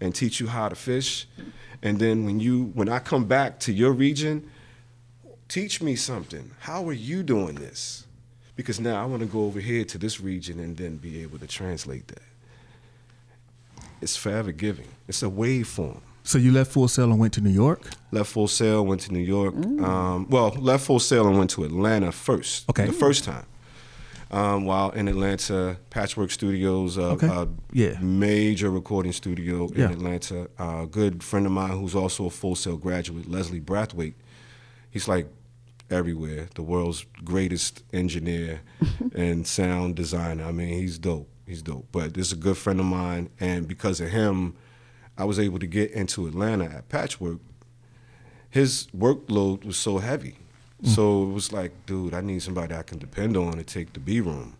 and 0.00 0.14
teach 0.14 0.40
you 0.40 0.46
how 0.48 0.68
to 0.68 0.74
fish. 0.74 1.26
And 1.82 1.98
then 1.98 2.24
when 2.24 2.40
you 2.40 2.64
when 2.74 2.88
I 2.88 2.98
come 2.98 3.24
back 3.24 3.60
to 3.60 3.72
your 3.72 3.92
region, 3.92 4.50
teach 5.48 5.80
me 5.82 5.96
something. 5.96 6.50
How 6.60 6.86
are 6.88 6.94
you 6.94 7.22
doing 7.22 7.56
this? 7.56 8.06
Because 8.56 8.78
now 8.80 9.02
I 9.02 9.06
want 9.06 9.20
to 9.20 9.26
go 9.26 9.44
over 9.44 9.60
here 9.60 9.84
to 9.84 9.98
this 9.98 10.20
region 10.20 10.60
and 10.60 10.76
then 10.76 10.96
be 10.96 11.22
able 11.22 11.38
to 11.38 11.46
translate 11.46 12.08
that. 12.08 12.22
It's 14.02 14.16
forever 14.16 14.52
giving. 14.52 14.88
It's 15.08 15.22
a 15.22 15.26
waveform. 15.26 16.00
So 16.22 16.38
you 16.38 16.52
left 16.52 16.72
Full 16.72 16.88
Sail 16.88 17.10
and 17.10 17.18
went 17.18 17.32
to 17.34 17.40
New 17.40 17.50
York. 17.50 17.88
Left 18.12 18.30
Full 18.30 18.48
Sail, 18.48 18.84
went 18.84 19.00
to 19.02 19.12
New 19.12 19.20
York. 19.20 19.54
Um, 19.54 20.28
well, 20.28 20.50
left 20.50 20.86
Full 20.86 21.00
Sail 21.00 21.26
and 21.26 21.38
went 21.38 21.50
to 21.50 21.64
Atlanta 21.64 22.12
first. 22.12 22.68
Okay. 22.68 22.86
The 22.86 22.92
first 22.92 23.24
time. 23.24 23.46
Um, 24.30 24.64
while 24.64 24.90
in 24.90 25.08
Atlanta, 25.08 25.78
Patchwork 25.90 26.30
Studios, 26.30 26.96
uh, 26.96 27.12
Okay. 27.12 27.26
a 27.26 27.48
Yeah. 27.72 27.98
major 28.00 28.70
recording 28.70 29.12
studio 29.12 29.66
in 29.68 29.80
Yeah. 29.80 29.90
Atlanta. 29.90 30.48
a 30.58 30.86
good 30.86 31.22
friend 31.24 31.46
of 31.46 31.52
mine 31.52 31.72
who's 31.72 31.96
also 31.96 32.26
a 32.26 32.30
Full 32.30 32.54
Sail 32.54 32.76
graduate, 32.76 33.28
Leslie 33.28 33.60
Brathwaite. 33.60 34.14
He's 34.90 35.08
like 35.08 35.26
everywhere. 35.90 36.48
The 36.54 36.62
world's 36.62 37.04
greatest 37.24 37.82
engineer 37.92 38.60
and 39.14 39.46
sound 39.48 39.96
designer. 39.96 40.44
I 40.44 40.52
mean, 40.52 40.68
he's 40.68 40.96
dope. 40.98 41.28
He's 41.44 41.62
dope. 41.62 41.88
But 41.90 42.14
this 42.14 42.28
is 42.28 42.32
a 42.34 42.36
good 42.36 42.56
friend 42.56 42.78
of 42.78 42.86
mine, 42.86 43.30
and 43.40 43.66
because 43.66 44.00
of 44.00 44.10
him, 44.10 44.54
I 45.18 45.24
was 45.24 45.40
able 45.40 45.58
to 45.58 45.66
get 45.66 45.90
into 45.90 46.28
Atlanta 46.28 46.66
at 46.66 46.88
Patchwork, 46.88 47.40
his 48.48 48.86
workload 48.96 49.64
was 49.64 49.76
so 49.76 49.98
heavy. 49.98 50.36
Mm. 50.82 50.88
So 50.88 51.24
it 51.24 51.32
was 51.32 51.52
like, 51.52 51.72
dude, 51.86 52.14
I 52.14 52.20
need 52.20 52.42
somebody 52.42 52.74
I 52.74 52.82
can 52.82 52.98
depend 52.98 53.36
on 53.36 53.56
to 53.56 53.62
take 53.64 53.92
the 53.92 54.00
B 54.00 54.20
room. 54.20 54.56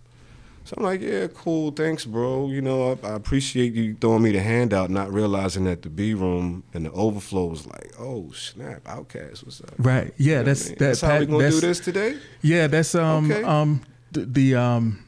So 0.64 0.74
I'm 0.76 0.84
like, 0.84 1.00
yeah, 1.00 1.26
cool, 1.34 1.70
thanks, 1.72 2.04
bro. 2.04 2.48
You 2.48 2.60
know, 2.60 2.92
I, 3.02 3.06
I, 3.08 3.14
appreciate 3.14 3.72
you 3.72 3.96
throwing 4.00 4.22
me 4.22 4.30
the 4.32 4.40
handout, 4.40 4.90
not 4.90 5.12
realizing 5.12 5.64
that 5.64 5.82
the 5.82 5.88
B 5.88 6.14
room 6.14 6.62
and 6.74 6.84
the 6.84 6.92
overflow 6.92 7.46
was 7.46 7.66
like, 7.66 7.92
oh 7.98 8.30
snap, 8.32 8.84
OutKast, 8.84 9.44
what's 9.44 9.62
up? 9.62 9.72
Right. 9.78 10.12
Yeah, 10.16 10.32
you 10.32 10.36
know 10.36 10.42
that's 10.44 10.66
I 10.66 10.68
mean? 10.68 10.78
that, 10.78 10.84
that's 10.84 11.00
how 11.00 11.18
we 11.18 11.26
gonna 11.26 11.50
do 11.50 11.60
this 11.60 11.80
today. 11.80 12.18
Yeah, 12.42 12.66
that's 12.66 12.94
um 12.94 13.30
okay. 13.32 13.42
um 13.42 13.80
the, 14.12 14.26
the 14.26 14.54
um 14.56 15.04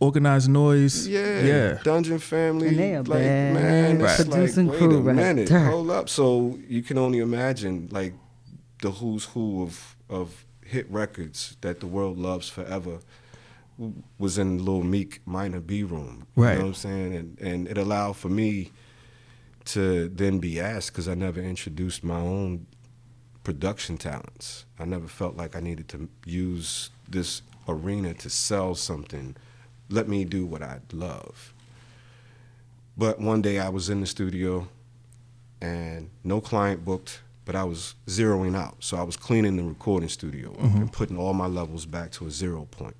Organized 0.00 0.48
Noize. 0.48 1.08
Yeah, 1.08 1.40
yeah. 1.42 1.78
Dungeon 1.82 2.18
Family. 2.20 2.68
And 2.68 2.78
they 2.78 2.94
are 2.94 2.98
like, 3.02 3.18
bad. 3.18 3.54
man, 3.54 3.98
Right. 3.98 4.20
it's 4.20 4.28
Producing 4.28 4.68
like, 4.68 4.78
crew 4.78 4.88
wait 4.88 4.96
a 4.96 5.00
right 5.00 5.16
minute, 5.16 5.48
there. 5.48 5.64
hold 5.64 5.90
up. 5.90 6.08
So 6.08 6.58
you 6.68 6.82
can 6.82 6.98
only 6.98 7.18
imagine 7.18 7.88
like 7.90 8.14
the 8.80 8.92
who's 8.92 9.24
who 9.26 9.62
of 9.62 9.96
of 10.08 10.44
hit 10.64 10.90
records 10.90 11.56
that 11.60 11.80
the 11.80 11.86
world 11.86 12.18
loves 12.18 12.48
forever 12.48 12.98
was 14.18 14.38
in 14.38 14.64
Lil 14.64 14.82
Meek 14.82 15.20
minor 15.24 15.60
B 15.60 15.82
room. 15.82 16.26
You 16.36 16.42
Right. 16.42 16.54
know 16.54 16.62
what 16.62 16.66
I'm 16.68 16.74
saying? 16.74 17.14
And 17.14 17.38
and 17.40 17.68
it 17.68 17.78
allowed 17.78 18.16
for 18.16 18.28
me 18.28 18.72
to 19.66 20.08
then 20.08 20.38
be 20.38 20.58
asked 20.58 20.92
because 20.92 21.08
I 21.08 21.14
never 21.14 21.40
introduced 21.40 22.02
my 22.02 22.18
own 22.18 22.66
production 23.44 23.96
talents. 23.98 24.64
I 24.78 24.84
never 24.84 25.06
felt 25.08 25.36
like 25.36 25.54
I 25.54 25.60
needed 25.60 25.88
to 25.88 26.08
use 26.24 26.90
this 27.08 27.42
arena 27.68 28.14
to 28.14 28.30
sell 28.30 28.74
something. 28.74 29.36
Let 29.90 30.08
me 30.08 30.24
do 30.24 30.44
what 30.44 30.62
I 30.62 30.80
love. 30.92 31.54
But 32.96 33.20
one 33.20 33.42
day 33.42 33.58
I 33.58 33.68
was 33.68 33.88
in 33.88 34.00
the 34.00 34.06
studio 34.06 34.68
and 35.60 36.10
no 36.24 36.40
client 36.40 36.84
booked, 36.84 37.20
but 37.48 37.56
I 37.56 37.64
was 37.64 37.94
zeroing 38.06 38.54
out. 38.54 38.76
So 38.80 38.98
I 38.98 39.02
was 39.02 39.16
cleaning 39.16 39.56
the 39.56 39.62
recording 39.62 40.10
studio 40.10 40.50
up 40.50 40.58
mm-hmm. 40.58 40.82
and 40.82 40.92
putting 40.92 41.16
all 41.16 41.32
my 41.32 41.46
levels 41.46 41.86
back 41.86 42.12
to 42.12 42.26
a 42.26 42.30
zero 42.30 42.66
point. 42.70 42.94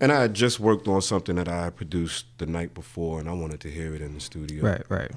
And 0.00 0.12
I 0.12 0.20
had 0.20 0.34
just 0.34 0.60
worked 0.60 0.86
on 0.86 1.02
something 1.02 1.34
that 1.34 1.48
I 1.48 1.70
produced 1.70 2.26
the 2.38 2.46
night 2.46 2.72
before, 2.72 3.18
and 3.18 3.28
I 3.28 3.32
wanted 3.32 3.58
to 3.62 3.70
hear 3.72 3.92
it 3.96 4.00
in 4.00 4.14
the 4.14 4.20
studio. 4.20 4.64
Right, 4.64 4.84
right. 4.88 5.10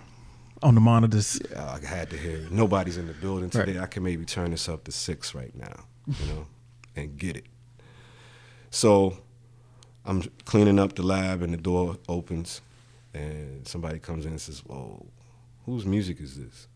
On 0.64 0.74
the 0.74 0.82
monitors. 0.82 1.40
Yeah, 1.52 1.78
I 1.80 1.86
had 1.86 2.10
to 2.10 2.18
hear 2.18 2.38
it. 2.38 2.52
Nobody's 2.52 2.98
in 2.98 3.06
the 3.06 3.14
building 3.14 3.52
Right. 3.54 3.68
today. 3.68 3.80
I 3.80 3.86
can 3.86 4.02
maybe 4.02 4.26
turn 4.26 4.50
this 4.50 4.68
up 4.68 4.86
to 4.86 4.92
six 4.92 5.36
right 5.36 5.56
now, 5.56 5.86
you 6.08 6.26
know, 6.34 6.48
and 6.96 7.20
get 7.20 7.38
it. 7.38 7.46
So 8.72 9.20
I'm 10.06 10.24
cleaning 10.46 10.80
up 10.80 10.96
the 10.96 11.04
lab, 11.04 11.44
and 11.44 11.54
the 11.54 11.58
door 11.58 11.98
opens, 12.10 12.62
and 13.14 13.68
somebody 13.68 14.00
comes 14.00 14.26
in 14.26 14.32
and 14.32 14.42
says, 14.42 14.66
"Whoa, 14.66 15.06
whose 15.68 15.86
music 15.86 16.20
is 16.20 16.36
this?" 16.36 16.68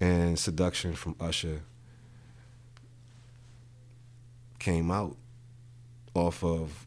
And 0.00 0.38
"Seduction" 0.38 0.94
from 0.94 1.14
Usher 1.20 1.60
came 4.58 4.90
out 4.90 5.16
off 6.14 6.42
of 6.42 6.86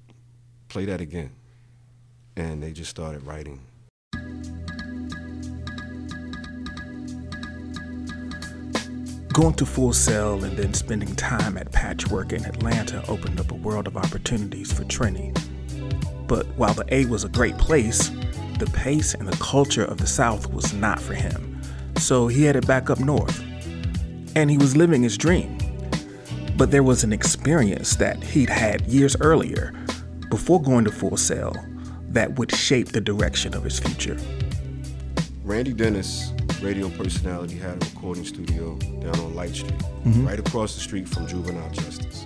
"Play 0.68 0.86
That 0.86 1.00
Again." 1.00 1.32
and 2.36 2.64
they 2.64 2.72
just 2.72 2.90
started 2.90 3.26
writing. 3.26 3.60
Going 9.34 9.56
to 9.56 9.66
Full 9.66 9.94
Sail 9.94 10.44
and 10.44 10.56
then 10.56 10.74
spending 10.76 11.16
time 11.16 11.58
at 11.58 11.72
Patchwork 11.72 12.34
in 12.34 12.46
Atlanta 12.46 13.04
opened 13.08 13.40
up 13.40 13.50
a 13.50 13.56
world 13.56 13.88
of 13.88 13.98
opportunities 13.98 14.72
for 14.72 14.84
Trini. 14.84 15.36
But 16.28 16.46
while 16.56 16.76
the 16.76 16.86
A 16.94 17.06
was 17.06 17.24
a 17.24 17.30
great 17.30 17.58
place, 17.58 18.10
the 18.60 18.70
pace 18.74 19.16
and 19.16 19.28
the 19.28 19.38
culture 19.38 19.86
of 19.86 19.98
the 19.98 20.08
South 20.08 20.54
was 20.54 20.74
not 20.74 21.00
for 21.00 21.16
him. 21.16 21.53
So 21.98 22.28
he 22.28 22.44
headed 22.44 22.68
back 22.68 22.90
up 22.90 23.00
north. 23.00 23.44
And 24.36 24.50
he 24.50 24.58
was 24.58 24.76
living 24.76 25.04
his 25.04 25.18
dream. 25.18 25.58
But 26.58 26.72
there 26.72 26.84
was 26.84 27.04
an 27.04 27.14
experience 27.14 27.96
that 27.98 28.22
he'd 28.24 28.50
had 28.50 28.86
years 28.88 29.16
earlier, 29.20 29.74
before 30.30 30.62
going 30.62 30.86
to 30.86 30.92
Full 30.92 31.18
Sail, 31.18 31.56
that 32.10 32.38
would 32.38 32.52
shape 32.56 32.90
the 32.90 33.02
direction 33.02 33.54
of 33.56 33.64
his 33.64 33.80
future. 33.80 34.18
Randy 35.44 35.74
Dennis, 35.74 36.32
radio 36.62 36.90
personality, 36.90 37.56
had 37.56 37.84
a 37.84 37.86
recording 37.88 38.26
studio 38.26 38.78
down 38.78 39.20
on 39.20 39.36
Light 39.36 39.56
Street, 39.56 39.82
right 40.06 40.40
across 40.40 40.76
the 40.76 40.82
street 40.82 41.08
from 41.08 41.28
Juvenile 41.28 41.70
Justice. 41.72 42.26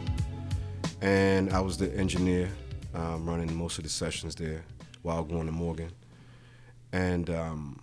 And 1.02 1.52
I 1.52 1.60
was 1.60 1.78
the 1.78 1.94
engineer 1.96 2.50
um, 2.94 3.28
running 3.28 3.54
most 3.56 3.78
of 3.78 3.84
the 3.84 3.90
sessions 3.90 4.36
there 4.36 4.64
while 5.02 5.24
going 5.24 5.46
to 5.46 5.52
Morgan. 5.52 5.92
And 6.92 7.30
um, 7.30 7.80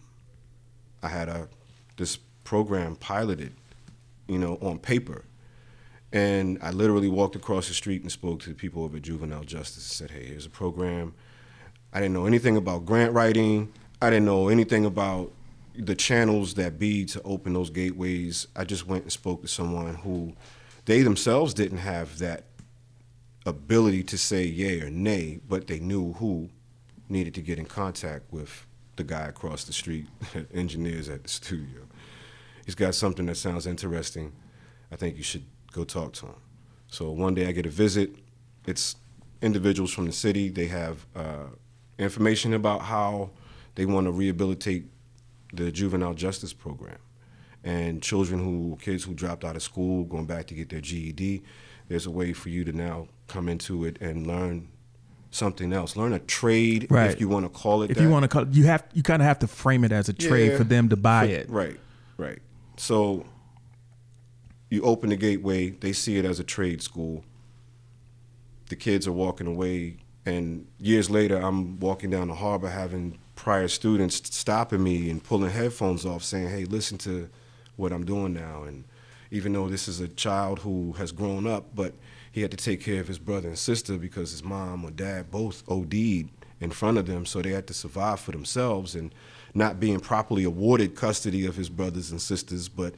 I 1.03 1.09
had 1.09 1.29
a 1.29 1.49
this 1.97 2.17
program 2.45 2.97
piloted, 2.97 3.55
you 4.29 4.39
know, 4.39 4.59
on 4.61 4.79
paper. 4.79 5.25
And 6.13 6.59
I 6.63 6.71
literally 6.71 7.09
walked 7.09 7.35
across 7.35 7.69
the 7.69 7.75
street 7.75 8.03
and 8.03 8.13
spoke 8.13 8.41
to 8.43 8.51
the 8.51 8.55
people 8.55 8.85
over 8.85 8.99
at 8.99 9.03
Juvenile 9.03 9.45
Justice 9.45 10.01
and 10.01 10.11
said, 10.11 10.17
hey, 10.17 10.27
here's 10.27 10.47
a 10.47 10.51
program. 10.51 11.15
I 11.93 12.01
didn't 12.01 12.15
know 12.15 12.27
anything 12.27 12.57
about 12.57 12.87
grant 12.87 13.13
writing. 13.13 13.73
I 14.01 14.11
didn't 14.11 14.27
know 14.27 14.49
anything 14.49 14.85
about 14.85 15.33
the 15.77 15.95
channels 15.95 16.55
that 16.55 16.79
be 16.79 17.05
to 17.07 17.23
open 17.23 17.53
those 17.53 17.71
gateways. 17.71 18.47
I 18.55 18.65
just 18.65 18.87
went 18.87 19.03
and 19.03 19.13
spoke 19.13 19.43
to 19.43 19.49
someone 19.49 19.97
who 19.97 20.35
they 20.85 21.03
themselves 21.03 21.55
didn't 21.55 21.79
have 21.79 22.19
that 22.19 22.45
ability 23.47 24.03
to 24.05 24.19
say 24.19 24.45
yay 24.45 24.81
or 24.81 24.91
nay, 24.91 25.41
but 25.49 25.67
they 25.67 25.81
knew 25.81 26.13
who 26.15 26.51
needed 27.09 27.35
to 27.35 27.43
get 27.43 27.59
in 27.59 27.67
contact 27.67 28.33
with 28.33 28.67
the 28.97 29.05
guy 29.05 29.27
across 29.27 29.65
the 29.65 29.73
street, 29.73 30.07
engineers 30.55 31.09
at 31.09 31.23
the 31.23 31.29
studio. 31.29 31.83
He's 32.65 32.75
got 32.75 32.95
something 32.95 33.27
that 33.27 33.37
sounds 33.37 33.67
interesting. 33.67 34.33
I 34.91 34.97
think 34.97 35.17
you 35.17 35.23
should 35.23 35.45
go 35.73 35.85
talk 35.85 36.13
to 36.15 36.27
him. 36.27 36.35
So 36.89 37.11
one 37.11 37.35
day 37.35 37.47
I 37.47 37.53
get 37.53 37.67
a 37.67 37.71
visit. 37.71 38.15
It's 38.67 38.97
individuals 39.43 39.93
from 39.93 40.07
the 40.07 40.13
city. 40.13 40.49
They 40.49 40.67
have 40.67 41.07
uh, 41.15 41.47
information 41.99 42.55
about 42.55 42.83
how 42.83 43.31
they 43.75 43.87
want 43.87 44.07
to 44.07 44.13
rehabilitate 44.13 44.85
the 45.53 45.71
juvenile 45.71 46.15
justice 46.15 46.53
program 46.53 46.99
and 47.63 48.03
children 48.03 48.43
who 48.43 48.77
kids 48.81 49.05
who 49.05 49.15
dropped 49.15 49.45
out 49.45 49.57
of 49.57 49.63
school 49.63 50.05
going 50.05 50.27
back 50.27 50.47
to 50.47 50.55
get 50.55 50.69
their 50.69 50.81
GED. 50.81 51.43
There's 51.89 52.07
a 52.07 52.11
way 52.11 52.33
for 52.33 52.49
you 52.49 52.65
to 52.65 52.73
now 52.73 53.09
come 53.27 53.49
into 53.49 53.85
it 53.85 54.01
and 54.01 54.27
learn 54.27 54.69
something 55.35 55.73
else, 55.73 55.97
learn 55.97 56.12
a 56.12 56.19
trade 56.21 56.87
Right. 56.91 57.11
if 57.11 57.21
you 57.21 57.29
want 57.29 57.45
to 57.45 57.49
call 57.49 57.83
it 57.83 57.91
If 57.91 57.97
that. 57.97 58.03
you 58.05 58.09
want 58.11 58.23
to 58.23 58.29
call 58.29 58.47
you 58.49 58.64
have 58.67 58.85
you 58.95 59.03
kind 59.03 59.21
of 59.21 59.26
have 59.26 59.41
to 59.41 59.47
frame 59.49 59.83
it 59.85 59.91
as 59.93 60.09
a 60.09 60.12
trade 60.12 60.53
Yeah. 60.53 60.59
for 60.59 60.64
them 60.64 60.88
to 60.91 60.97
buy 60.97 61.26
For- 61.26 61.33
it. 61.33 61.50
Right, 61.50 61.81
right. 62.17 62.38
So 62.76 63.26
you 64.71 64.83
open 64.83 65.11
the 65.11 65.17
gateway, 65.17 65.71
they 65.71 65.93
see 65.93 66.17
it 66.19 66.25
as 66.25 66.38
a 66.38 66.45
trade 66.45 66.83
school. 66.83 67.25
The 68.69 68.76
kids 68.76 69.07
are 69.07 69.12
walking 69.12 69.47
away, 69.47 69.97
and 70.25 70.67
years 70.79 71.11
later, 71.11 71.37
I'm 71.37 71.79
walking 71.81 72.11
down 72.11 72.29
the 72.29 72.35
harbor 72.35 72.71
having 72.71 73.19
prior 73.37 73.69
students 73.69 74.23
stopping 74.35 74.83
me 74.83 75.11
and 75.11 75.23
pulling 75.23 75.50
headphones 75.50 76.07
off, 76.07 76.23
saying, 76.25 76.49
"Hey, 76.49 76.64
listen 76.64 76.97
to 76.99 77.29
what 77.76 77.93
I'm 77.93 78.05
doing 78.05 78.33
now." 78.33 78.62
And 78.62 78.85
even 79.31 79.53
though 79.53 79.69
this 79.69 79.87
is 79.88 80.00
a 80.00 80.09
child 80.09 80.61
who 80.61 80.93
has 80.93 81.12
grown 81.12 81.47
up, 81.47 81.75
but 81.75 81.93
he 82.35 82.43
had 82.43 82.50
to 82.50 82.57
take 82.57 82.81
care 82.81 83.00
of 83.00 83.07
his 83.07 83.21
brother 83.21 83.47
and 83.47 83.57
sister 83.57 83.97
because 83.97 84.33
his 84.33 84.43
mom 84.43 84.85
or 84.85 84.91
dad 84.91 85.31
both 85.31 85.62
OD'd 85.69 86.29
in 86.59 86.71
front 86.73 86.99
of 86.99 87.07
them, 87.07 87.25
so 87.25 87.41
they 87.41 87.53
had 87.53 87.69
to 87.69 87.73
survive 87.73 88.19
for 88.19 88.33
themselves 88.33 88.97
and 88.97 89.14
not 89.55 89.79
being 89.79 90.00
properly 90.00 90.43
awarded 90.43 90.97
custody 90.97 91.47
of 91.47 91.55
his 91.55 91.69
brothers 91.69 92.11
and 92.11 92.21
sisters, 92.21 92.69
but 92.69 92.93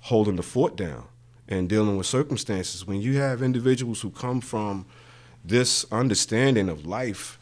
holding 0.00 0.36
the 0.36 0.42
fort 0.42 0.76
down 0.76 1.06
and 1.48 1.70
dealing 1.70 1.96
with 1.96 2.06
circumstances. 2.06 2.86
When 2.86 3.00
you 3.00 3.16
have 3.16 3.42
individuals 3.42 4.02
who 4.02 4.10
come 4.10 4.42
from 4.42 4.84
this 5.42 5.86
understanding 5.90 6.68
of 6.68 6.84
life 6.84 7.38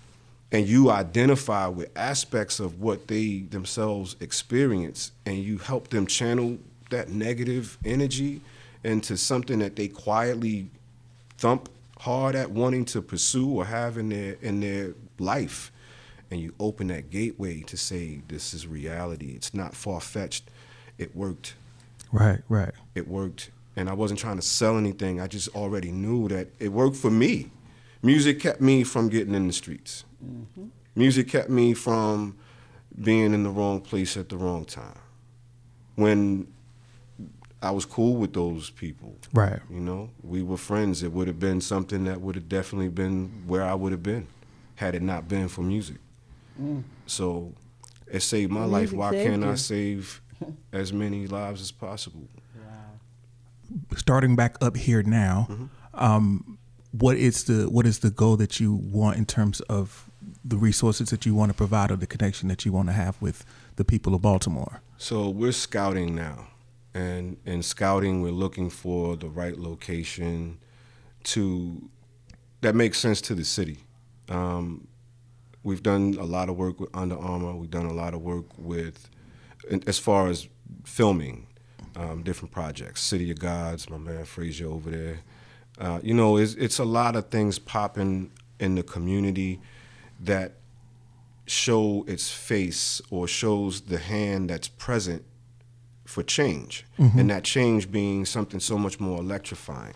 and 0.53 0.69
you 0.69 0.89
identify 0.89 1.67
with 1.67 1.91
aspects 1.97 2.61
of 2.61 2.81
what 2.81 3.09
they 3.09 3.39
themselves 3.41 4.15
experience 4.21 5.11
and 5.27 5.39
you 5.39 5.59
help 5.59 5.89
them 5.89 6.07
channel 6.07 6.59
that 6.91 7.09
negative 7.09 7.77
energy 7.85 8.41
into 8.85 9.17
something 9.17 9.59
that 9.59 9.75
they 9.75 9.89
quietly 9.89 10.71
thump 11.39 11.69
hard 12.01 12.35
at 12.35 12.51
wanting 12.51 12.85
to 12.85 13.01
pursue 13.01 13.49
or 13.49 13.65
have 13.65 13.97
in 13.97 14.09
their 14.11 14.37
in 14.41 14.61
their 14.61 14.95
life. 15.19 15.71
And 16.31 16.41
you 16.41 16.55
open 16.59 16.89
that 16.89 17.11
gateway 17.11 17.61
to 17.63 17.77
say 17.77 18.23
this 18.29 18.55
is 18.55 18.67
reality. 18.67 19.35
It's 19.37 19.55
not 19.55 19.75
far-fetched. 19.75 20.51
It 20.99 21.15
worked. 21.15 21.55
Right, 22.11 22.41
right. 22.49 22.73
it 22.95 23.07
worked. 23.07 23.51
And 23.77 23.89
i 23.89 23.93
wasn't 23.93 24.21
trying 24.21 24.37
to 24.37 24.43
sell 24.43 24.79
anything. 24.79 25.21
I 25.21 25.27
just 25.27 25.49
already 25.55 25.91
knew 25.91 26.29
that 26.29 26.49
it 26.59 26.69
worked 26.69 26.97
for 26.97 27.11
me. 27.11 27.51
Music 28.03 28.41
kept 28.41 28.61
me 28.61 28.85
from 28.85 29.09
getting 29.09 29.35
in 29.35 29.47
the 29.47 29.53
streets. 29.53 30.05
Mm-hmm. 30.25 30.67
Music 30.95 31.29
kept 31.29 31.51
me 31.51 31.75
from 31.75 32.37
being 33.01 33.35
in 33.35 33.43
the 33.43 33.51
wrong 33.51 33.81
place 33.81 34.17
at 34.17 34.29
the 34.29 34.37
wrong 34.37 34.65
time. 34.65 34.99
When 35.97 36.47
i 37.65 37.71
was 37.71 37.85
cool 37.85 38.15
with 38.17 38.33
those 38.33 38.71
people 38.71 39.17
Right. 39.33 39.61
you 39.71 39.81
know 39.81 40.11
we 40.23 40.43
were 40.43 40.57
friends 40.57 41.03
it 41.03 41.13
would 41.13 41.27
have 41.29 41.41
been 41.41 41.61
something 41.61 42.05
that 42.05 42.21
would 42.21 42.35
have 42.37 42.49
definitely 42.49 42.89
been 42.89 43.45
where 43.47 43.63
i 43.65 43.75
would 43.75 43.93
have 43.93 44.03
been 44.03 44.27
had 44.77 44.95
it 44.95 45.03
not 45.03 45.29
been 45.29 45.47
for 45.49 45.63
music. 45.63 45.99
So 47.07 47.55
it 48.11 48.21
saved 48.23 48.51
my 48.51 48.67
Music 48.67 48.73
life. 48.73 48.93
Why 48.93 49.11
can't 49.25 49.45
I 49.45 49.55
save 49.55 50.21
as 50.73 50.93
many 50.93 51.27
lives 51.29 51.61
as 51.61 51.71
possible? 51.71 52.29
starting 53.97 54.37
back 54.37 54.57
up 54.61 54.77
here 54.77 55.03
now, 55.03 55.49
um, 55.95 56.59
what 56.91 57.17
is 57.17 57.45
the 57.45 57.69
what 57.71 57.87
is 57.87 58.01
the 58.01 58.11
goal 58.11 58.37
that 58.37 58.61
you 58.61 58.75
want 58.75 59.17
in 59.17 59.25
terms 59.27 59.61
of 59.63 60.11
the 60.45 60.57
resources 60.57 61.11
that 61.11 61.25
you 61.27 61.35
want 61.35 61.51
to 61.51 61.55
provide 61.57 61.91
or 61.91 61.97
the 61.97 62.07
connection 62.07 62.49
that 62.49 62.65
you 62.65 62.73
want 62.73 62.89
to 62.89 62.93
have 62.93 63.21
with 63.23 63.45
the 63.77 63.85
people 63.85 64.15
of 64.15 64.23
Baltimore? 64.23 64.81
So 64.99 65.29
we're 65.29 65.53
scouting 65.53 66.15
now, 66.15 66.49
and 66.95 67.37
in 67.45 67.63
scouting, 67.63 68.23
we're 68.23 68.31
looking 68.31 68.71
for 68.71 69.17
the 69.17 69.29
right 69.29 69.59
location 69.59 70.59
to 71.25 71.91
that 72.61 72.75
makes 72.75 72.99
sense 72.99 73.21
to 73.21 73.35
the 73.35 73.45
city. 73.45 73.79
Um, 74.29 74.89
we've 75.63 75.83
done 75.83 76.17
a 76.19 76.25
lot 76.25 76.49
of 76.49 76.57
work 76.57 76.81
with 76.81 76.89
Under 76.95 77.19
Armour. 77.19 77.55
We've 77.57 77.71
done 77.71 77.87
a 77.87 77.93
lot 77.93 78.15
of 78.15 78.23
work 78.23 78.47
with, 78.57 79.11
as 79.87 79.99
far 79.99 80.29
as 80.29 80.49
filming, 80.85 81.47
um, 81.97 82.23
different 82.23 82.53
projects. 82.53 83.03
City 83.03 83.31
of 83.31 83.39
Gods, 83.39 83.91
my 83.91 83.99
man 83.99 84.25
Frazier 84.25 84.69
over 84.69 84.91
there. 84.91 85.21
Uh, 85.79 86.01
you 86.03 86.15
know, 86.15 86.39
it's, 86.39 86.55
it's 86.55 86.79
a 86.79 86.85
lot 86.85 87.17
of 87.17 87.29
things 87.29 87.59
popping 87.59 88.31
in 88.59 88.77
the 88.77 88.83
community 88.83 89.61
that 90.21 90.55
show 91.47 92.05
its 92.09 92.31
face 92.31 93.03
or 93.11 93.29
shows 93.29 93.83
the 93.83 93.99
hand 93.99 94.49
that's 94.49 94.69
present 94.69 95.23
for 96.15 96.23
change, 96.23 96.85
and 96.97 97.29
that 97.31 97.43
change 97.43 97.91
being 97.91 98.25
something 98.25 98.61
so 98.61 98.79
much 98.79 99.01
more 99.01 99.19
electrifying. 99.19 99.95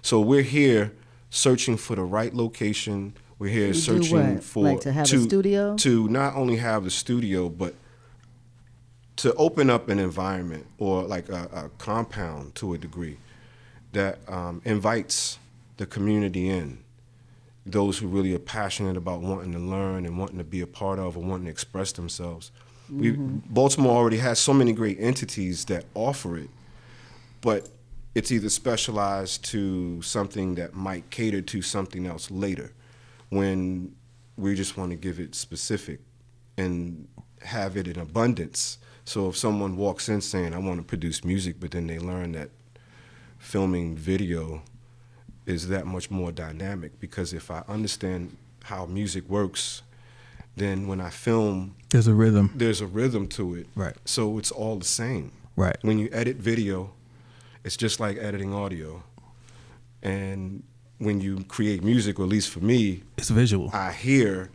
So 0.00 0.20
we're 0.20 0.42
here 0.60 0.92
searching 1.30 1.76
for 1.76 1.96
the 1.96 2.04
right 2.04 2.32
location. 2.32 3.14
We're 3.40 3.50
here 3.50 3.66
You 3.68 3.74
searching 3.74 4.38
for 4.40 4.62
Like 4.62 4.80
to 4.82 4.92
have 4.92 5.12
a 5.12 5.18
studio? 5.20 5.76
to 5.78 6.08
not 6.08 6.36
only 6.36 6.56
have 6.56 6.86
a 6.86 6.90
studio, 6.90 7.48
but 7.48 7.74
to 9.16 9.34
open 9.34 9.68
up 9.70 9.88
an 9.88 9.98
environment 9.98 10.66
or 10.78 11.02
like 11.02 11.28
a, 11.28 11.48
a 11.52 11.70
compound 11.78 12.54
to 12.54 12.74
a 12.74 12.78
degree 12.78 13.16
that 13.92 14.18
um, 14.28 14.62
invites 14.64 15.38
the 15.78 15.86
community 15.86 16.48
in. 16.48 16.78
Those 17.64 17.98
who 17.98 18.06
really 18.06 18.32
are 18.34 18.38
passionate 18.38 18.96
about 18.96 19.20
wanting 19.22 19.52
to 19.52 19.58
learn 19.58 20.06
and 20.06 20.16
wanting 20.16 20.38
to 20.38 20.44
be 20.44 20.60
a 20.60 20.66
part 20.68 21.00
of 21.00 21.16
or 21.16 21.22
wanting 21.24 21.46
to 21.46 21.50
express 21.50 21.90
themselves. 21.92 22.52
We, 22.90 23.12
Baltimore 23.12 23.96
already 23.96 24.18
has 24.18 24.38
so 24.38 24.52
many 24.52 24.72
great 24.72 24.98
entities 25.00 25.64
that 25.66 25.84
offer 25.94 26.36
it, 26.38 26.50
but 27.40 27.68
it's 28.14 28.30
either 28.32 28.48
specialized 28.48 29.44
to 29.46 30.00
something 30.02 30.54
that 30.54 30.74
might 30.74 31.10
cater 31.10 31.42
to 31.42 31.62
something 31.62 32.06
else 32.06 32.30
later 32.30 32.72
when 33.28 33.94
we 34.36 34.54
just 34.54 34.76
want 34.76 34.90
to 34.90 34.96
give 34.96 35.18
it 35.18 35.34
specific 35.34 36.00
and 36.56 37.08
have 37.42 37.76
it 37.76 37.86
in 37.86 37.98
abundance. 37.98 38.78
So 39.04 39.28
if 39.28 39.36
someone 39.36 39.76
walks 39.76 40.08
in 40.08 40.20
saying, 40.20 40.54
I 40.54 40.58
want 40.58 40.78
to 40.78 40.82
produce 40.84 41.24
music, 41.24 41.56
but 41.60 41.72
then 41.72 41.86
they 41.86 41.98
learn 41.98 42.32
that 42.32 42.50
filming 43.38 43.96
video 43.96 44.62
is 45.44 45.68
that 45.68 45.86
much 45.86 46.10
more 46.10 46.32
dynamic 46.32 46.98
because 46.98 47.32
if 47.32 47.50
I 47.50 47.62
understand 47.68 48.36
how 48.64 48.86
music 48.86 49.28
works, 49.28 49.82
then 50.56 50.86
when 50.88 51.00
I 51.00 51.10
film, 51.10 51.74
There's 51.90 52.06
a 52.08 52.14
rhythm, 52.14 52.50
there's 52.56 52.80
a 52.80 52.86
rhythm 52.86 53.26
to 53.28 53.54
it. 53.54 53.66
Right. 53.74 53.94
So 54.04 54.38
it's 54.38 54.50
all 54.50 54.76
the 54.78 54.84
same. 54.86 55.32
right? 55.56 55.76
When 55.82 55.98
you 55.98 56.08
edit 56.12 56.36
video, 56.36 56.90
it's 57.64 57.76
just 57.76 58.00
like 58.00 58.16
editing 58.18 58.52
audio. 58.54 59.02
And 60.02 60.62
when 60.98 61.20
you 61.20 61.44
create 61.44 61.82
music, 61.82 62.18
or 62.18 62.22
at 62.24 62.28
least 62.28 62.50
for 62.50 62.60
me, 62.60 63.02
It's 63.18 63.30
visual. 63.30 63.70
I 63.72 63.92
hear 63.92 64.50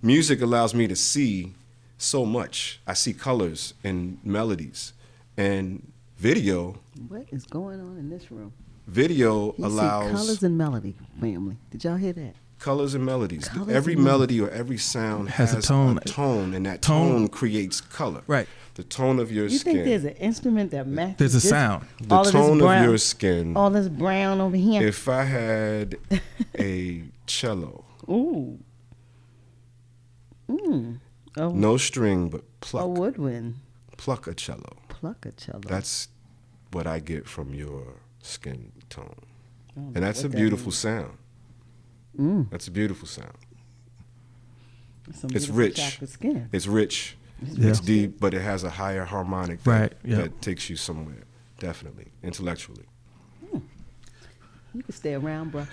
music 0.00 0.40
allows 0.42 0.74
me 0.74 0.86
to 0.88 0.96
see 0.96 1.54
so 1.98 2.24
much. 2.24 2.80
I 2.86 2.94
see 2.94 3.12
colors 3.12 3.74
and 3.84 4.18
melodies. 4.24 4.92
And 5.36 5.92
video, 6.18 6.78
What 7.08 7.26
is 7.32 7.44
going 7.46 7.80
on 7.80 7.96
in 7.98 8.10
this 8.10 8.30
room? 8.30 8.52
video 8.86 9.54
You 9.56 9.66
allows 9.66 10.10
see 10.10 10.16
colors 10.16 10.42
and 10.42 10.58
melody, 10.58 10.94
family. 11.20 11.56
Did 11.70 11.84
y'all 11.84 11.96
hear 11.96 12.12
that? 12.12 12.34
Colors 12.62 12.94
and 12.94 13.04
melodies. 13.04 13.48
Colors 13.48 13.74
every 13.74 13.94
and 13.94 14.04
melody 14.04 14.40
or 14.40 14.48
every 14.50 14.78
sound 14.78 15.28
Has 15.30 15.50
has, 15.52 15.64
a 15.64 15.68
tone. 15.68 15.96
tone, 16.06 16.54
and 16.54 16.64
that 16.66 16.80
Tone. 16.80 17.12
tone, 17.12 17.28
creates 17.28 17.80
color. 17.80 18.22
Right. 18.28 18.46
The 18.74 18.84
tone 18.84 19.18
of 19.18 19.30
your 19.32 19.46
You 19.48 19.58
skin. 19.58 19.74
think 19.74 19.84
there's 19.86 20.04
an 20.04 20.16
instrument 20.16 20.70
that 20.70 20.86
matches? 20.86 21.16
There's 21.18 21.34
a 21.34 21.38
this- 21.38 21.48
sound. 21.50 21.86
the 22.00 22.14
all 22.14 22.24
tone 22.24 22.60
of 22.60 22.66
brown- 22.66 22.84
your 22.84 22.98
skin. 22.98 23.56
All 23.56 23.68
this 23.70 23.88
brown 23.88 24.40
over 24.40 24.56
here. 24.56 24.86
If 24.86 25.08
I 25.08 25.24
had 25.24 25.98
a 26.58 27.02
cello, 27.26 27.84
Ooh. 28.08 28.58
Mm. 30.48 30.98
Oh, 31.36 31.50
no 31.50 31.76
string 31.76 32.28
but 32.28 32.42
pluck. 32.60 32.84
a 32.84 32.88
woodwind. 32.88 33.56
pluck 33.96 34.26
a 34.26 34.34
cello. 34.34 34.76
Pluck 34.88 35.24
a 35.26 35.32
cello. 35.32 35.60
That's 35.66 36.08
what 36.72 36.86
I 36.86 36.98
get 37.00 37.26
from 37.28 37.54
your 37.54 37.94
skin 38.22 38.72
tone, 38.88 39.16
I 39.16 39.74
don't 39.74 39.84
know 39.84 39.92
and 39.96 40.04
that's 40.04 40.20
a 40.20 40.24
what 40.24 40.32
that 40.32 40.38
beautiful 40.38 40.72
sound. 40.72 41.12
Mm. 42.18 42.50
That's 42.50 42.68
a 42.68 42.70
beautiful 42.70 43.08
sound. 43.08 43.32
Some 45.14 45.30
It's 45.34 45.48
rich. 45.48 45.98
Skin. 46.06 46.48
It's 46.52 46.66
rich, 46.66 47.16
Yeah. 47.42 47.70
it's 47.70 47.80
deep, 47.80 48.20
but 48.20 48.34
it 48.34 48.40
has 48.42 48.62
a 48.64 48.70
higher 48.70 49.04
harmonic 49.04 49.62
that, 49.64 49.70
Right, 49.70 49.92
yeah. 50.04 50.16
that 50.16 50.40
takes 50.42 50.70
you 50.70 50.76
somewhere. 50.76 51.24
Definitely, 51.58 52.12
intellectually. 52.22 52.84
You 54.74 54.82
can 54.82 54.94
stay 54.94 55.14
around, 55.14 55.52
bro. 55.52 55.66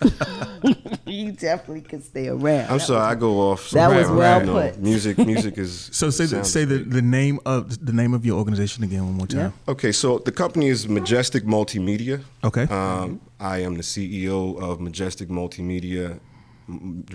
you 1.06 1.32
definitely 1.32 1.82
can 1.82 2.02
stay 2.02 2.28
around. 2.28 2.70
I'm 2.70 2.78
That 2.78 2.80
sorry, 2.86 3.00
was- 3.00 3.16
I 3.16 3.20
go 3.20 3.40
off. 3.50 3.70
that 3.70 3.88
was 3.94 4.06
somewhere, 4.06 4.18
well 4.18 4.40
you 4.40 4.46
know, 4.46 4.70
put. 4.70 4.78
Music, 4.80 5.18
music 5.18 5.58
is. 5.58 5.90
So 6.00 6.10
say 6.10 6.26
the, 6.26 6.44
say 6.44 6.64
the, 6.64 6.78
the 6.78 7.02
name 7.02 7.38
of 7.44 7.84
the 7.84 7.92
name 7.92 8.14
of 8.14 8.24
your 8.24 8.38
organization 8.38 8.82
again 8.84 9.04
one 9.04 9.14
more 9.14 9.26
time. 9.26 9.52
Okay, 9.68 9.92
so 9.92 10.18
the 10.18 10.32
company 10.32 10.68
is 10.68 10.88
Majestic 10.88 11.44
Multimedia. 11.44 12.22
Okay. 12.42 12.62
Um, 12.64 13.20
I 13.38 13.58
am 13.58 13.74
the 13.76 13.82
CEO 13.82 14.60
of 14.60 14.80
Majestic 14.80 15.28
Multimedia. 15.28 16.18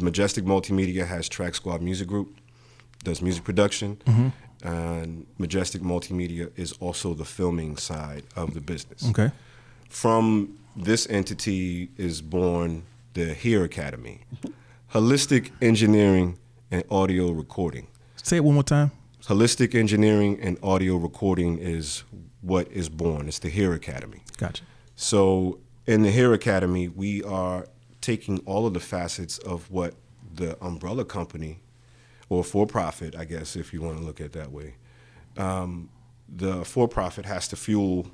Majestic 0.01 0.43
Multimedia 0.43 1.07
has 1.07 1.29
Track 1.29 1.55
Squad 1.55 1.81
Music 1.81 2.07
Group, 2.07 2.35
does 3.03 3.21
music 3.21 3.43
production, 3.45 3.97
and 4.63 5.25
Majestic 5.37 5.81
Multimedia 5.81 6.51
is 6.57 6.73
also 6.73 7.13
the 7.13 7.25
filming 7.25 7.77
side 7.77 8.23
of 8.35 8.53
the 8.53 8.61
business. 8.61 9.07
okay. 9.09 9.31
From 9.89 10.57
this 10.75 11.07
entity 11.09 11.89
is 11.97 12.21
born 12.21 12.83
the 13.13 13.33
Here 13.33 13.63
Academy, 13.63 14.21
Holistic 14.93 15.51
Engineering 15.61 16.37
and 16.69 16.83
Audio 16.91 17.31
Recording. 17.31 17.87
Say 18.21 18.37
it 18.37 18.43
one 18.43 18.55
more 18.55 18.63
time. 18.63 18.91
Holistic 19.23 19.73
Engineering 19.73 20.37
and 20.41 20.57
Audio 20.61 20.97
Recording 20.97 21.57
is 21.57 22.03
what 22.41 22.69
is 22.71 22.89
born. 22.89 23.27
It's 23.27 23.39
the 23.39 23.49
Here 23.49 23.73
Academy. 23.73 24.21
Gotcha. 24.37 24.63
So 24.95 25.59
in 25.87 26.03
the 26.03 26.11
Here 26.11 26.33
Academy, 26.33 26.89
we 26.89 27.23
are 27.23 27.67
taking 28.01 28.39
all 28.39 28.67
of 28.67 28.73
the 28.73 28.79
facets 28.79 29.37
of 29.39 29.71
what 29.71 29.95
the 30.33 30.61
umbrella 30.63 31.05
company, 31.05 31.61
or 32.27 32.43
for 32.43 32.67
profit, 32.67 33.15
I 33.15 33.23
guess, 33.23 33.55
if 33.55 33.73
you 33.73 33.81
want 33.81 33.97
to 33.97 34.03
look 34.03 34.19
at 34.19 34.27
it 34.27 34.33
that 34.33 34.51
way, 34.51 34.75
um, 35.37 35.89
the 36.27 36.65
for 36.65 36.87
profit 36.87 37.25
has 37.25 37.47
to 37.47 37.55
fuel 37.55 38.07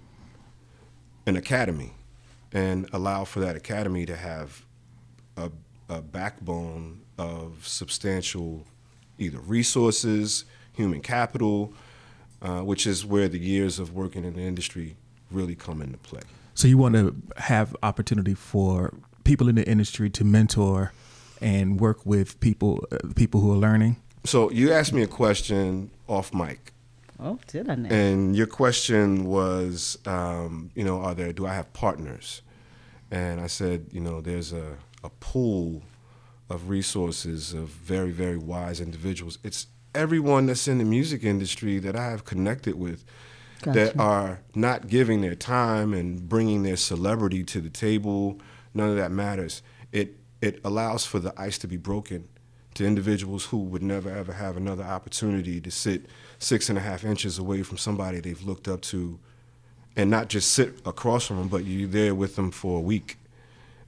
an 1.25 1.35
academy 1.35 1.93
and 2.53 2.87
allow 2.93 3.23
for 3.23 3.39
that 3.39 3.55
academy 3.55 4.05
to 4.05 4.15
have 4.15 4.65
a, 5.37 5.49
a 5.89 6.01
backbone 6.01 7.01
of 7.17 7.65
substantial 7.67 8.65
either 9.17 9.39
resources, 9.39 10.45
human 10.73 11.01
capital, 11.01 11.73
uh, 12.41 12.61
which 12.61 12.87
is 12.87 13.05
where 13.05 13.27
the 13.27 13.39
years 13.39 13.79
of 13.79 13.93
working 13.93 14.25
in 14.25 14.33
the 14.33 14.41
industry 14.41 14.95
really 15.29 15.55
come 15.55 15.81
into 15.81 15.97
play. 15.99 16.21
So 16.53 16.67
you 16.67 16.77
want 16.77 16.95
to 16.95 17.15
have 17.37 17.75
opportunity 17.83 18.33
for 18.33 18.93
people 19.23 19.47
in 19.47 19.55
the 19.55 19.67
industry 19.67 20.09
to 20.09 20.23
mentor 20.23 20.91
and 21.39 21.79
work 21.79 22.05
with 22.05 22.39
people 22.39 22.85
uh, 22.91 22.97
people 23.15 23.41
who 23.41 23.51
are 23.51 23.57
learning. 23.57 23.97
So 24.25 24.51
you 24.51 24.71
asked 24.71 24.93
me 24.93 25.01
a 25.01 25.07
question 25.07 25.89
off 26.07 26.33
mic, 26.33 26.73
Oh, 27.21 27.37
did 27.47 27.69
I 27.69 27.75
know? 27.75 27.89
and 27.89 28.35
your 28.35 28.47
question 28.47 29.25
was, 29.25 29.97
um, 30.07 30.71
you 30.73 30.83
know, 30.83 31.01
are 31.01 31.13
there? 31.13 31.31
Do 31.31 31.45
I 31.45 31.53
have 31.53 31.71
partners? 31.73 32.41
And 33.11 33.39
I 33.39 33.47
said, 33.47 33.87
you 33.91 33.99
know, 33.99 34.21
there's 34.21 34.53
a, 34.53 34.77
a 35.03 35.09
pool 35.19 35.83
of 36.49 36.69
resources 36.69 37.53
of 37.53 37.69
very 37.69 38.11
very 38.11 38.37
wise 38.37 38.81
individuals. 38.81 39.37
It's 39.43 39.67
everyone 39.93 40.47
that's 40.47 40.67
in 40.67 40.77
the 40.79 40.85
music 40.85 41.23
industry 41.23 41.79
that 41.79 41.95
I 41.95 42.09
have 42.09 42.25
connected 42.25 42.75
with 42.75 43.03
that 43.65 43.99
are 43.99 44.39
not 44.55 44.87
giving 44.87 45.21
their 45.21 45.35
time 45.35 45.93
and 45.93 46.27
bringing 46.27 46.63
their 46.63 46.77
celebrity 46.77 47.43
to 47.43 47.61
the 47.61 47.69
table. 47.69 48.39
None 48.73 48.89
of 48.89 48.95
that 48.95 49.11
matters. 49.11 49.61
It 49.91 50.17
it 50.41 50.59
allows 50.63 51.05
for 51.05 51.19
the 51.19 51.33
ice 51.39 51.59
to 51.59 51.67
be 51.67 51.77
broken 51.77 52.27
to 52.75 52.85
individuals 52.85 53.45
who 53.45 53.57
would 53.57 53.83
never 53.83 54.09
ever 54.09 54.33
have 54.33 54.55
another 54.57 54.83
opportunity 54.83 55.59
to 55.61 55.71
sit 55.71 56.05
six 56.39 56.69
and 56.69 56.77
a 56.77 56.81
half 56.81 57.03
inches 57.03 57.37
away 57.37 57.63
from 57.63 57.77
somebody 57.77 58.19
they've 58.19 58.41
looked 58.43 58.67
up 58.67 58.81
to, 58.81 59.19
and 59.95 60.09
not 60.09 60.29
just 60.29 60.51
sit 60.51 60.79
across 60.85 61.27
from 61.27 61.37
them, 61.37 61.47
but 61.47 61.65
you're 61.65 61.87
there 61.87 62.15
with 62.15 62.35
them 62.35 62.51
for 62.51 62.77
a 62.77 62.81
week, 62.81 63.17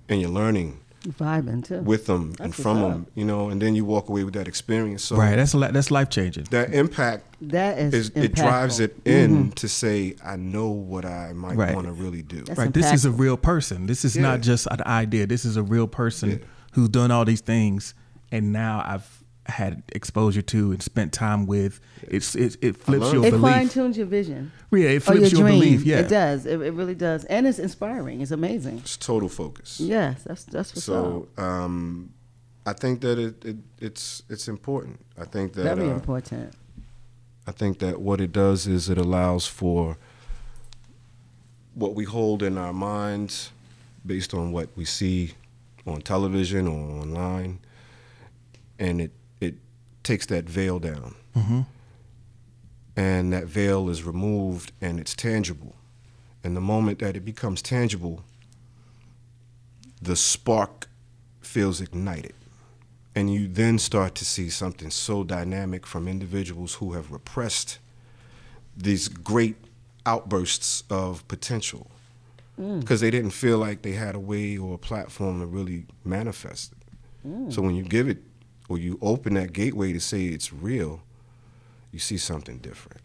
and 0.09 0.19
you're 0.21 0.29
learning 0.29 0.79
Vibing 1.07 1.65
too. 1.65 1.81
with 1.81 2.05
them 2.05 2.33
and 2.39 2.55
from 2.55 2.79
them, 2.81 3.07
you 3.13 3.25
know, 3.25 3.49
and 3.49 3.61
then 3.61 3.75
you 3.75 3.83
walk 3.83 4.07
away 4.07 4.23
with 4.23 4.33
that 4.35 4.47
experience. 4.47 5.03
So 5.03 5.17
right. 5.17 5.35
That's 5.35 5.53
li- 5.53 5.69
that's 5.71 5.91
life 5.91 6.09
changing. 6.09 6.45
that 6.45 6.73
impact 6.73 7.25
that 7.41 7.77
is, 7.77 7.93
is 7.93 8.11
it 8.15 8.33
drives 8.33 8.79
it 8.79 8.95
in 9.05 9.31
mm-hmm. 9.31 9.49
to 9.49 9.67
say, 9.67 10.15
I 10.23 10.37
know 10.37 10.69
what 10.69 11.03
I 11.03 11.33
might 11.33 11.57
Right. 11.57 11.75
want 11.75 11.87
to 11.87 11.93
really 11.93 12.21
do. 12.21 12.43
That's 12.43 12.57
right. 12.57 12.73
This 12.73 12.93
is 12.93 13.03
a 13.03 13.11
real 13.11 13.35
person. 13.35 13.85
This 13.85 14.05
is 14.05 14.15
Yeah. 14.15 14.21
not 14.21 14.41
just 14.41 14.65
an 14.71 14.81
idea. 14.85 15.27
This 15.27 15.43
is 15.43 15.57
a 15.57 15.63
real 15.63 15.87
person 15.87 16.29
Yeah. 16.29 16.37
who's 16.71 16.87
done 16.89 17.11
all 17.11 17.25
these 17.25 17.41
things, 17.41 17.93
and 18.33 18.51
now 18.51 18.81
I've 18.85 19.23
had 19.45 19.83
exposure 19.89 20.41
to 20.41 20.71
and 20.71 20.81
spent 20.81 21.11
time 21.13 21.45
with. 21.45 21.79
It's 22.03 22.33
it, 22.35 22.57
it 22.61 22.77
flips 22.77 23.01
learned. 23.03 23.13
your 23.13 23.25
It 23.25 23.31
belief. 23.31 23.53
fine 23.55 23.69
tunes 23.69 23.97
your 23.97 24.07
vision. 24.07 24.51
yeah, 24.71 24.79
it 24.79 25.07
or 25.09 25.13
your 25.15 25.21
flips 25.27 25.31
your, 25.33 25.47
belief. 25.47 25.83
Yeah, 25.83 25.99
It 25.99 26.09
does. 26.09 26.45
It, 26.45 26.61
it 26.61 26.73
really 26.73 26.95
does. 26.95 27.25
And 27.25 27.45
it's 27.47 27.59
inspiring. 27.59 28.21
It's 28.21 28.31
amazing. 28.31 28.77
It's 28.79 28.95
total 28.97 29.29
focus. 29.29 29.79
Yes, 29.79 30.23
that's 30.23 30.43
that's 30.45 30.73
what's 30.73 30.85
So 30.85 31.27
up. 31.37 31.43
um, 31.43 32.11
I 32.65 32.73
think 32.73 33.01
that 33.01 33.19
it, 33.19 33.43
it 33.45 33.57
it's 33.79 34.23
it's 34.29 34.47
important. 34.47 34.99
I 35.19 35.25
think 35.25 35.53
that 35.53 35.63
Very 35.75 35.89
uh, 35.89 35.93
important. 35.95 36.53
I 37.45 37.51
think 37.51 37.79
that 37.79 37.99
what 37.99 38.21
it 38.21 38.31
does 38.31 38.65
is 38.67 38.89
it 38.89 38.97
allows 38.97 39.45
for 39.45 39.97
what 41.73 41.95
we 41.95 42.05
hold 42.05 42.41
in 42.43 42.57
our 42.57 42.73
minds 42.73 43.51
based 44.05 44.33
on 44.33 44.51
what 44.53 44.69
we 44.77 44.85
see 44.85 45.31
on 45.85 46.01
television 46.01 46.67
or 46.67 47.01
online, 47.01 47.59
and 48.79 49.01
it 49.01 49.11
it 49.39 49.55
takes 50.03 50.25
that 50.27 50.45
veil 50.45 50.79
down, 50.79 51.15
mm-hmm. 51.35 51.61
and 52.95 53.33
that 53.33 53.45
veil 53.45 53.89
is 53.89 54.03
removed 54.03 54.71
and 54.81 54.99
it's 54.99 55.15
tangible. 55.15 55.75
And 56.43 56.57
the 56.57 56.61
moment 56.61 56.99
that 56.99 57.15
it 57.15 57.23
becomes 57.23 57.61
tangible, 57.61 58.23
the 60.01 60.15
spark 60.15 60.87
feels 61.41 61.79
ignited. 61.79 62.33
And 63.15 63.31
you 63.31 63.47
then 63.47 63.77
start 63.79 64.15
to 64.15 64.25
see 64.25 64.49
something 64.49 64.89
so 64.89 65.23
dynamic 65.23 65.85
from 65.85 66.07
individuals 66.07 66.75
who 66.75 66.93
have 66.93 67.11
repressed 67.11 67.77
these 68.75 69.07
great 69.07 69.55
outbursts 70.05 70.83
of 70.89 71.25
potential 71.27 71.91
mm. 72.59 72.79
because 72.79 73.01
they 73.01 73.11
didn't 73.11 73.31
feel 73.31 73.57
like 73.57 73.83
they 73.83 73.93
had 73.93 74.15
a 74.15 74.19
way 74.19 74.57
or 74.57 74.75
a 74.75 74.77
platform 74.77 75.39
to 75.39 75.45
really 75.45 75.85
manifest 76.03 76.73
it. 76.73 77.27
Mm. 77.27 77.53
So 77.53 77.61
when 77.61 77.75
you 77.75 77.83
give 77.83 78.09
it 78.09 78.17
or 78.69 78.77
you 78.77 78.97
open 79.01 79.33
that 79.35 79.53
gateway 79.53 79.93
to 79.93 79.99
say 79.99 80.25
it's 80.25 80.51
real, 80.53 81.01
you 81.91 81.99
see 81.99 82.17
something 82.17 82.57
different. 82.57 83.01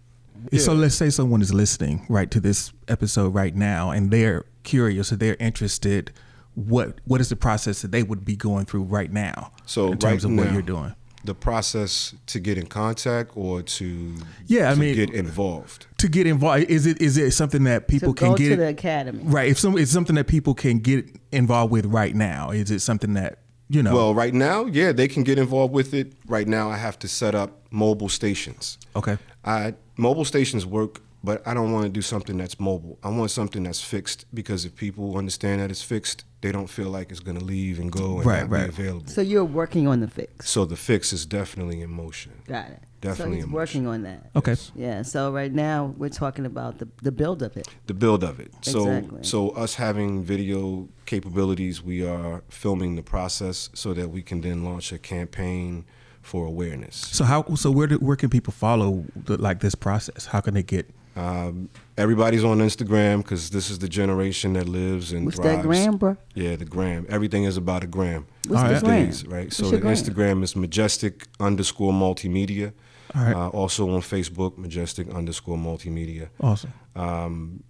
So 0.57 0.73
let's 0.73 0.95
say 0.95 1.11
someone 1.11 1.43
is 1.43 1.53
listening 1.53 2.07
right 2.09 2.31
to 2.31 2.39
this 2.41 2.73
episode 2.87 3.35
right 3.35 3.55
now, 3.57 3.91
and 3.91 4.11
they're 4.13 4.45
curious 4.63 5.13
or 5.13 5.17
they're 5.17 5.37
interested. 5.41 6.13
What 6.55 7.01
what 7.05 7.21
is 7.21 7.29
the 7.29 7.37
process 7.37 7.83
that 7.83 7.91
they 7.91 8.03
would 8.05 8.25
be 8.25 8.37
going 8.37 8.65
through 8.67 8.85
right 8.85 9.13
now? 9.13 9.53
So 9.67 9.93
in 9.93 9.99
terms 9.99 10.25
right 10.25 10.31
of 10.33 10.37
what 10.39 10.47
now, 10.47 10.53
you're 10.53 10.63
doing. 10.63 10.95
The 11.25 11.35
process 11.35 12.15
to 12.27 12.39
get 12.39 12.57
in 12.57 12.67
contact 12.67 13.33
or 13.35 13.63
to 13.63 14.15
Yeah, 14.47 14.71
I 14.71 14.75
to 14.75 14.81
mean- 14.81 14.95
get 14.95 15.11
involved. 15.11 15.87
To 15.99 16.09
get 16.09 16.29
involved, 16.29 16.65
is 16.71 16.87
it 16.87 17.03
is 17.03 17.17
it 17.19 17.33
something 17.33 17.65
that 17.65 17.89
people 17.89 18.15
to 18.15 18.19
can 18.21 18.29
go 18.31 18.37
get 18.37 18.49
to 18.51 18.57
the 18.57 18.69
academy. 18.69 19.25
right? 19.25 19.49
If 19.51 19.59
some 19.59 19.77
it's 19.77 19.91
something 19.91 20.15
that 20.15 20.29
people 20.29 20.55
can 20.55 20.79
get 20.79 21.05
involved 21.33 21.73
with 21.73 21.87
right 21.87 22.15
now, 22.15 22.51
is 22.53 22.71
it 22.71 22.79
something 22.81 23.15
that 23.15 23.41
you 23.69 23.83
know? 23.83 23.95
Well, 23.95 24.15
right 24.15 24.35
now, 24.35 24.67
yeah, 24.67 24.93
they 24.93 25.09
can 25.09 25.23
get 25.25 25.39
involved 25.39 25.73
with 25.75 25.95
it. 25.95 26.13
Right 26.27 26.49
now, 26.49 26.71
I 26.71 26.77
have 26.77 26.99
to 27.01 27.09
set 27.09 27.35
up 27.35 27.51
mobile 27.71 28.09
stations. 28.09 28.79
okay, 28.97 29.19
I 29.45 29.75
mobile 29.97 30.25
stations 30.25 30.65
work, 30.67 31.01
but 31.25 31.47
I 31.47 31.53
don't 31.55 31.73
want 31.73 31.85
to 31.85 31.91
do 31.91 32.03
something 32.03 32.37
that's 32.39 32.59
mobile. 32.61 32.99
I 33.03 33.09
want 33.11 33.31
something 33.31 33.63
that's 33.65 33.83
fixed 33.83 34.25
because 34.33 34.65
if 34.65 34.75
people 34.77 35.17
understand 35.17 35.61
that 35.61 35.71
it's 35.71 35.83
fixed, 35.83 36.25
they 36.41 36.53
don't 36.53 36.69
feel 36.69 36.89
like 36.91 37.11
it's 37.11 37.21
going 37.21 37.39
to 37.39 37.45
leave 37.45 37.79
and 37.81 37.91
go 37.91 38.19
and 38.19 38.27
Right, 38.27 38.41
not 38.43 38.51
right. 38.51 38.63
be 38.65 38.69
available. 38.69 39.09
So 39.09 39.21
you're 39.21 39.45
working 39.45 39.89
on 39.89 40.01
the 40.01 40.09
fix. 40.09 40.49
So 40.49 40.65
the 40.65 40.77
fix 40.77 41.13
is 41.13 41.27
definitely 41.27 41.81
in 41.81 41.91
motion. 41.91 42.33
Got 42.47 42.71
it. 42.71 42.83
Definitely 43.01 43.41
So 43.43 43.47
he's 43.47 43.55
working 43.55 43.87
on 43.87 44.03
that. 44.03 44.31
okay, 44.35 44.57
Yeah. 44.75 45.03
So 45.03 45.31
right 45.33 45.53
now 45.53 45.95
we're 45.97 46.09
talking 46.09 46.45
about 46.47 46.79
the 46.79 46.89
the 47.03 47.13
build 47.13 47.43
of 47.43 47.57
it. 47.57 47.69
The 47.87 47.95
build 47.95 48.25
of 48.25 48.41
it. 48.41 48.53
So 48.63 48.89
Exactly. 48.89 49.21
so 49.23 49.51
us 49.51 49.75
having 49.77 50.25
video 50.25 50.89
capabilities, 51.07 51.83
we 51.83 52.05
are 52.07 52.43
filming 52.49 52.97
the 52.97 53.03
process 53.03 53.71
so 53.75 53.95
that 53.95 54.09
we 54.11 54.23
can 54.23 54.41
then 54.41 54.65
launch 54.65 54.93
a 54.93 54.99
campaign 54.99 55.85
for 56.23 56.45
awareness. 56.47 56.97
So 56.97 57.25
how 57.25 57.45
so 57.55 57.71
where 57.71 57.87
do, 57.87 57.97
where 57.99 58.17
can 58.17 58.31
people 58.31 58.53
follow 58.53 59.05
the, 59.15 59.37
like 59.41 59.61
this 59.61 59.75
process? 59.75 60.27
How 60.27 60.41
can 60.41 60.55
they 60.55 60.63
get? 60.65 60.87
Um, 61.17 61.69
everybody's 61.97 62.45
on 62.45 62.59
Instagram 62.59 63.19
because 63.25 63.51
this 63.51 63.71
is 63.71 63.81
the 63.81 63.89
generation 63.89 64.53
that 64.53 64.69
lives 64.69 65.13
and 65.13 65.25
What's 65.25 65.37
thrives. 65.39 65.63
that 65.63 65.67
gram, 65.67 65.97
bro? 65.97 66.17
Yeah, 66.35 66.55
the 66.55 66.65
gram. 66.65 67.07
Everything 67.09 67.43
is 67.43 67.57
about 67.57 67.83
a 67.83 67.89
gram. 67.89 68.27
What's 68.47 68.63
All 68.63 68.69
the 68.69 68.75
right. 68.75 68.85
gram? 68.85 69.07
Days, 69.07 69.27
right? 69.27 69.45
What's 69.47 69.57
so 69.57 69.69
the 69.71 69.79
gram? 69.79 69.95
Instagram 69.95 70.45
is 70.45 70.55
majestic 70.55 71.27
underscore 71.41 71.93
multimedia. 71.93 72.73
All 73.15 73.23
right. 73.23 73.35
Uh, 73.35 73.49
also 73.49 73.89
on 73.91 74.01
Facebook, 74.01 74.59
majestic 74.59 75.09
underscore 75.15 75.57
multimedia. 75.57 76.29
Awesome. 76.41 76.73
Um, 76.95 77.63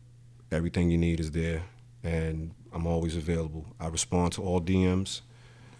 everything 0.50 0.90
you 0.90 0.98
need 0.98 1.20
is 1.20 1.30
there, 1.30 1.62
and 2.02 2.52
I'm 2.72 2.86
always 2.86 3.16
available. 3.16 3.66
I 3.80 3.88
respond 3.88 4.32
to 4.34 4.42
all 4.42 4.60
DMs. 4.60 5.20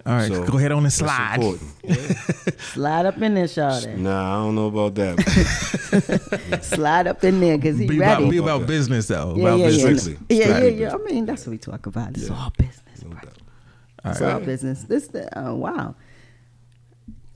All 0.07 0.14
right, 0.14 0.29
So 0.29 0.44
go 0.47 0.57
ahead 0.59 0.73
on 0.73 0.85
and 0.85 0.92
slide. 0.92 1.35
important. 1.42 1.71
Slide 2.61 3.05
up 3.07 3.21
in 3.21 3.35
there, 3.35 3.44
Shawty. 3.44 3.97
Nah, 3.99 4.40
I 4.40 4.44
don't 4.44 4.55
know 4.55 4.68
about 4.68 4.94
that. 4.94 6.61
Slide 6.62 7.07
up 7.09 7.23
in 7.25 7.40
there 7.40 7.59
because 7.59 7.79
he 7.79 7.87
Be 7.87 7.99
about, 7.99 8.18
ready. 8.21 8.31
be 8.31 8.37
about 8.38 8.66
business 8.66 9.09
though. 9.09 9.35
yeah, 9.37 9.42
about 9.42 9.59
yeah, 9.59 9.66
business. 9.66 10.03
Strictly. 10.05 10.27
yeah, 10.37 10.44
yeah, 10.47 10.55
Strictly 10.57 10.81
yeah, 10.81 10.88
yeah. 10.88 10.94
I 10.94 10.99
mean, 10.99 11.27
that's 11.27 11.47
what 11.47 11.51
we 11.51 11.59
talk 11.59 11.87
about. 11.87 12.16
It's 12.16 12.31
all 12.31 12.53
business. 12.57 13.03
No 13.03 13.11
bro. 13.11 13.21
doubt. 13.21 13.38
It's 14.05 14.23
all 14.23 14.40
business. 14.40 14.85
This, 14.85 15.09
the, 15.09 15.29
oh 15.38 15.57
wow. 15.57 15.94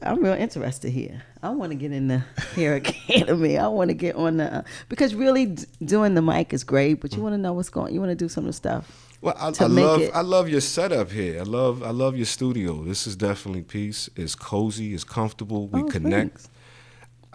I'm 0.05 0.23
real 0.23 0.33
interested 0.35 0.91
here. 0.91 1.23
I 1.43 1.51
want 1.51 1.71
to 1.73 1.77
get 1.77 1.93
in 1.93 2.09
the 2.09 2.19
hair 2.55 2.75
academy. 2.83 3.59
I 3.59 3.69
want 3.69 3.89
to 3.91 3.95
get 3.95 4.17
on 4.17 4.37
the 4.39 4.55
uh, 4.59 4.63
because 4.89 5.15
really 5.15 5.47
d- 5.47 5.65
doing 5.85 6.15
the 6.15 6.23
mic 6.23 6.53
is 6.53 6.65
great, 6.65 7.01
but 7.01 7.15
you 7.17 7.23
want 7.23 7.35
to 7.35 7.39
know 7.39 7.53
what's 7.53 7.69
going. 7.71 7.95
You 7.95 8.01
want 8.01 8.11
to 8.11 8.17
do 8.25 8.29
some 8.29 8.45
of 8.45 8.49
the 8.49 8.53
stuff. 8.53 9.09
Well, 9.21 9.37
I, 9.39 9.51
to 9.53 9.65
I 9.65 9.69
make 9.69 9.85
love 9.85 10.01
it- 10.01 10.11
I 10.15 10.21
love 10.23 10.49
your 10.49 10.61
setup 10.61 11.11
here. 11.11 11.41
I 11.41 11.45
love 11.45 11.83
I 11.83 11.91
love 11.91 12.17
your 12.17 12.27
studio. 12.27 12.83
This 12.85 13.07
is 13.07 13.17
definitely 13.17 13.63
peace. 13.63 14.11
It's 14.17 14.35
cozy. 14.35 14.95
It's 14.95 15.05
comfortable. 15.05 15.69
We 15.69 15.83
Oh, 15.83 15.85
connect. 15.85 16.31
thanks. 16.39 16.49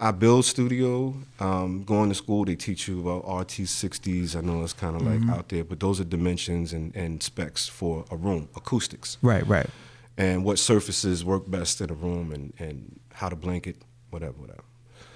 I 0.00 0.12
build 0.12 0.44
studio. 0.44 1.14
Um, 1.40 1.82
going 1.82 2.08
to 2.10 2.14
school, 2.14 2.44
they 2.44 2.54
teach 2.54 2.86
you 2.86 3.00
about 3.00 3.24
RT60s. 3.26 4.36
I 4.36 4.40
know 4.42 4.62
it's 4.62 4.72
kind 4.72 4.94
of 4.94 5.02
Mm-hmm. 5.02 5.28
like 5.28 5.38
out 5.38 5.48
there, 5.48 5.64
but 5.64 5.80
those 5.80 5.98
are 6.00 6.04
dimensions 6.04 6.72
and, 6.72 6.94
and 6.94 7.20
specs 7.22 7.66
for 7.66 8.04
a 8.10 8.16
room, 8.16 8.48
acoustics, 8.54 9.16
Right, 9.22 9.44
right. 9.48 9.66
And 10.18 10.44
what 10.44 10.58
surfaces 10.58 11.24
work 11.24 11.48
best 11.48 11.80
in 11.80 11.90
a 11.90 11.94
room, 11.94 12.32
and, 12.32 12.52
and 12.58 12.98
how 13.14 13.28
to 13.30 13.36
blanket, 13.36 13.76
whatever, 14.10 14.32
whatever. 14.32 14.64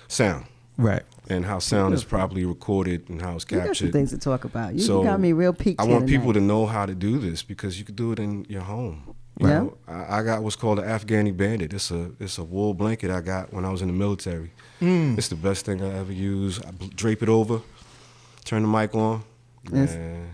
Sound 0.08 0.46
Right. 0.78 1.02
and 1.28 1.44
how 1.44 1.58
sound 1.58 1.92
is 1.94 2.02
properly 2.04 2.44
recorded 2.44 3.08
and 3.10 3.20
how 3.20 3.34
it's 3.34 3.44
You 3.50 3.56
got 3.58 3.64
some 3.64 3.66
captured. 3.68 3.92
things 3.92 4.10
to 4.10 4.18
talk 4.18 4.44
about. 4.44 4.72
You, 4.74 4.78
you 4.80 4.84
So, 4.86 5.02
got 5.02 5.18
me 5.20 5.32
real 5.32 5.52
piqued. 5.52 5.80
I 5.80 5.84
here 5.84 5.92
want 5.94 6.06
people 6.08 6.32
to 6.32 6.40
know 6.40 6.66
how 6.66 6.86
to 6.86 6.94
do 6.94 7.18
this 7.18 7.42
because 7.42 7.78
you 7.78 7.84
can 7.84 7.94
do 7.96 8.12
it 8.12 8.18
in 8.20 8.46
your 8.48 8.62
home. 8.62 9.02
You 9.40 9.48
Yeah. 9.48 9.58
know, 9.58 9.78
I, 9.88 10.18
I 10.18 10.22
got 10.22 10.42
what's 10.42 10.56
called 10.56 10.78
an 10.78 10.84
Afghani 10.84 11.36
bandit. 11.36 11.72
It's 11.74 11.90
a 11.90 12.12
it's 12.20 12.38
a 12.38 12.44
wool 12.44 12.72
blanket 12.74 13.10
I 13.10 13.20
got 13.22 13.52
when 13.52 13.64
I 13.64 13.70
was 13.70 13.82
in 13.82 13.88
the 13.88 13.94
military. 13.94 14.52
Mm. 14.80 15.18
It's 15.18 15.28
the 15.28 15.36
best 15.36 15.64
thing 15.66 15.82
I 15.82 15.90
ever 15.98 16.12
used. 16.12 16.64
I 16.64 16.70
drape 16.94 17.22
it 17.22 17.28
over, 17.28 17.60
turn 18.44 18.62
the 18.62 18.68
mic 18.68 18.94
on, 18.94 19.24
Yes. 19.72 19.94
and 19.94 20.28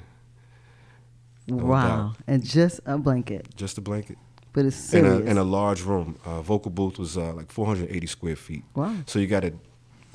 Wow, 1.48 1.82
doubt. 2.08 2.16
and 2.26 2.44
just 2.44 2.80
a 2.84 2.98
blanket, 2.98 3.46
just 3.56 3.78
a 3.78 3.80
blanket. 3.80 4.18
But 4.58 4.66
it's 4.66 4.92
In 4.92 5.06
a, 5.06 5.18
in 5.20 5.38
a 5.38 5.44
large 5.44 5.82
room. 5.82 6.18
Uh, 6.26 6.42
vocal 6.42 6.72
booth 6.72 6.98
was 6.98 7.16
uh, 7.16 7.32
like 7.32 7.52
480 7.52 8.06
square 8.08 8.34
feet. 8.34 8.64
Wow. 8.74 8.96
So 9.06 9.20
you 9.20 9.28
got 9.28 9.42
to 9.44 9.52